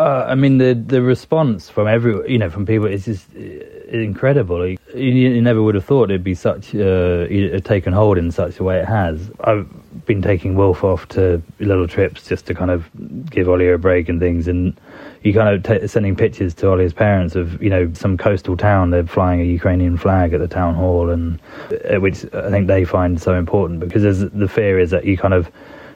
Uh, 0.00 0.24
I 0.26 0.34
mean, 0.34 0.58
the 0.58 0.74
the 0.74 1.02
response 1.02 1.68
from 1.68 1.86
every 1.86 2.32
you 2.32 2.38
know 2.38 2.48
from 2.48 2.64
people 2.64 2.86
is 2.86 3.04
just 3.04 3.28
uh, 3.36 3.40
incredible. 3.88 4.66
You, 4.66 4.78
you 4.94 5.42
never 5.42 5.62
would 5.62 5.74
have 5.74 5.84
thought 5.84 6.04
it'd 6.04 6.24
be 6.24 6.34
such 6.34 6.74
uh, 6.74 7.26
taken 7.60 7.92
hold 7.92 8.16
in 8.16 8.32
such 8.32 8.58
a 8.58 8.64
way 8.64 8.78
it 8.78 8.86
has. 8.86 9.30
I've 9.44 9.68
been 10.06 10.22
taking 10.22 10.56
Wilf 10.56 10.82
off 10.82 11.06
to 11.10 11.42
little 11.60 11.86
trips 11.86 12.26
just 12.26 12.46
to 12.46 12.54
kind 12.54 12.70
of 12.70 12.88
give 13.30 13.48
Ollie 13.48 13.68
a 13.68 13.76
break 13.76 14.08
and 14.08 14.18
things, 14.18 14.48
and 14.48 14.80
you 15.22 15.34
kind 15.34 15.54
of 15.54 15.62
t- 15.62 15.86
sending 15.86 16.16
pictures 16.16 16.54
to 16.54 16.70
Ollie's 16.70 16.94
parents 16.94 17.36
of 17.36 17.62
you 17.62 17.68
know 17.68 17.92
some 17.92 18.16
coastal 18.16 18.56
town. 18.56 18.90
They're 18.90 19.06
flying 19.06 19.42
a 19.42 19.44
Ukrainian 19.44 19.98
flag 19.98 20.32
at 20.32 20.40
the 20.40 20.48
town 20.48 20.74
hall, 20.74 21.10
and 21.10 21.38
uh, 21.70 22.00
which 22.00 22.24
I 22.34 22.50
think 22.50 22.66
they 22.66 22.86
find 22.86 23.20
so 23.20 23.34
important 23.34 23.80
because 23.80 24.20
the 24.30 24.48
fear 24.48 24.78
is 24.78 24.90
that 24.90 25.04
you 25.04 25.18
kind 25.18 25.34
of 25.34 25.52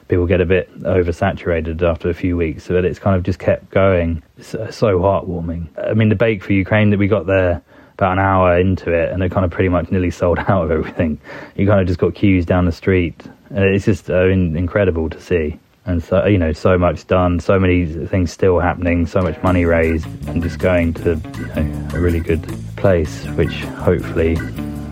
people 0.07 0.25
get 0.25 0.41
a 0.41 0.45
bit 0.45 0.73
oversaturated 0.81 1.81
after 1.81 2.09
a 2.09 2.13
few 2.13 2.37
weeks, 2.37 2.67
but 2.67 2.85
it's 2.85 2.99
kind 2.99 3.15
of 3.15 3.23
just 3.23 3.39
kept 3.39 3.69
going. 3.71 4.23
It's 4.37 4.51
so 4.51 4.99
heartwarming. 4.99 5.67
I 5.77 5.93
mean, 5.93 6.09
the 6.09 6.15
bake 6.15 6.43
for 6.43 6.53
Ukraine 6.53 6.89
that 6.91 6.99
we 6.99 7.07
got 7.07 7.25
there 7.25 7.61
about 7.93 8.13
an 8.13 8.19
hour 8.19 8.59
into 8.59 8.91
it, 8.91 9.11
and 9.11 9.23
it 9.23 9.31
kind 9.31 9.43
of 9.43 9.51
pretty 9.51 9.69
much 9.69 9.91
nearly 9.91 10.11
sold 10.21 10.39
out 10.39 10.63
of 10.63 10.71
everything. 10.71 11.19
You 11.55 11.67
kind 11.67 11.81
of 11.81 11.87
just 11.87 11.99
got 11.99 12.15
queues 12.15 12.45
down 12.45 12.65
the 12.65 12.71
street, 12.71 13.23
it's 13.51 13.85
just 13.85 14.09
uh, 14.09 14.27
incredible 14.27 15.09
to 15.09 15.21
see. 15.21 15.59
And 15.85 16.03
so, 16.03 16.25
you 16.25 16.37
know, 16.37 16.51
so 16.51 16.77
much 16.77 17.07
done, 17.07 17.39
so 17.39 17.57
many 17.57 17.85
things 18.07 18.29
still 18.31 18.59
happening, 18.59 19.07
so 19.07 19.21
much 19.21 19.41
money 19.41 19.63
raised, 19.63 20.05
and 20.27 20.43
just 20.43 20.59
going 20.59 20.93
to 20.95 21.15
you 21.37 21.63
know, 21.63 21.89
a 21.93 21.99
really 21.99 22.19
good 22.19 22.43
place, 22.75 23.25
which 23.29 23.61
hopefully 23.63 24.37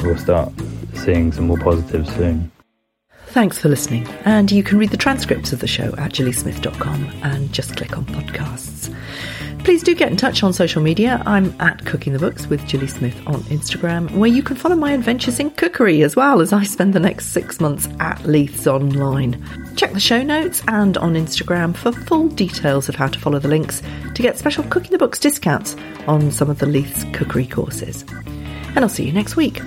we'll 0.03 0.17
start 0.17 0.53
seeing 0.93 1.33
some 1.33 1.47
more 1.47 1.57
positives 1.57 2.13
soon. 2.15 2.49
Thanks 3.35 3.57
for 3.57 3.67
listening, 3.67 4.07
and 4.23 4.49
you 4.49 4.63
can 4.63 4.77
read 4.77 4.91
the 4.91 4.97
transcripts 4.97 5.51
of 5.51 5.59
the 5.59 5.67
show 5.67 5.93
at 5.97 6.13
gillysmith.com 6.13 7.11
and 7.21 7.51
just 7.51 7.75
click 7.75 7.97
on 7.97 8.05
podcasts. 8.05 8.95
Please 9.65 9.83
do 9.83 9.93
get 9.93 10.09
in 10.09 10.15
touch 10.15 10.41
on 10.41 10.53
social 10.53 10.81
media. 10.81 11.21
I'm 11.25 11.53
at 11.59 11.85
Cooking 11.85 12.13
the 12.13 12.19
Books 12.19 12.47
with 12.47 12.65
Gilly 12.65 12.87
Smith 12.87 13.21
on 13.27 13.41
Instagram, 13.51 14.09
where 14.11 14.29
you 14.29 14.41
can 14.41 14.55
follow 14.55 14.77
my 14.77 14.93
adventures 14.93 15.41
in 15.41 15.49
cookery 15.49 16.01
as 16.01 16.15
well 16.15 16.39
as 16.39 16.53
I 16.53 16.63
spend 16.63 16.93
the 16.93 17.01
next 17.01 17.33
six 17.33 17.59
months 17.59 17.89
at 17.99 18.25
Leith's 18.25 18.67
online. 18.67 19.43
Check 19.75 19.91
the 19.91 19.99
show 19.99 20.23
notes 20.23 20.63
and 20.69 20.97
on 20.97 21.15
Instagram 21.15 21.75
for 21.75 21.91
full 21.91 22.29
details 22.29 22.87
of 22.87 22.95
how 22.95 23.07
to 23.07 23.19
follow 23.19 23.39
the 23.39 23.49
links 23.49 23.81
to 24.13 24.21
get 24.21 24.37
special 24.37 24.63
Cooking 24.63 24.93
the 24.93 24.97
Books 24.97 25.19
discounts 25.19 25.75
on 26.07 26.31
some 26.31 26.49
of 26.49 26.59
the 26.59 26.67
Leith's 26.67 27.03
cookery 27.11 27.47
courses. 27.47 28.05
And 28.07 28.79
I'll 28.79 28.87
see 28.87 29.05
you 29.05 29.11
next 29.11 29.35
week. 29.35 29.59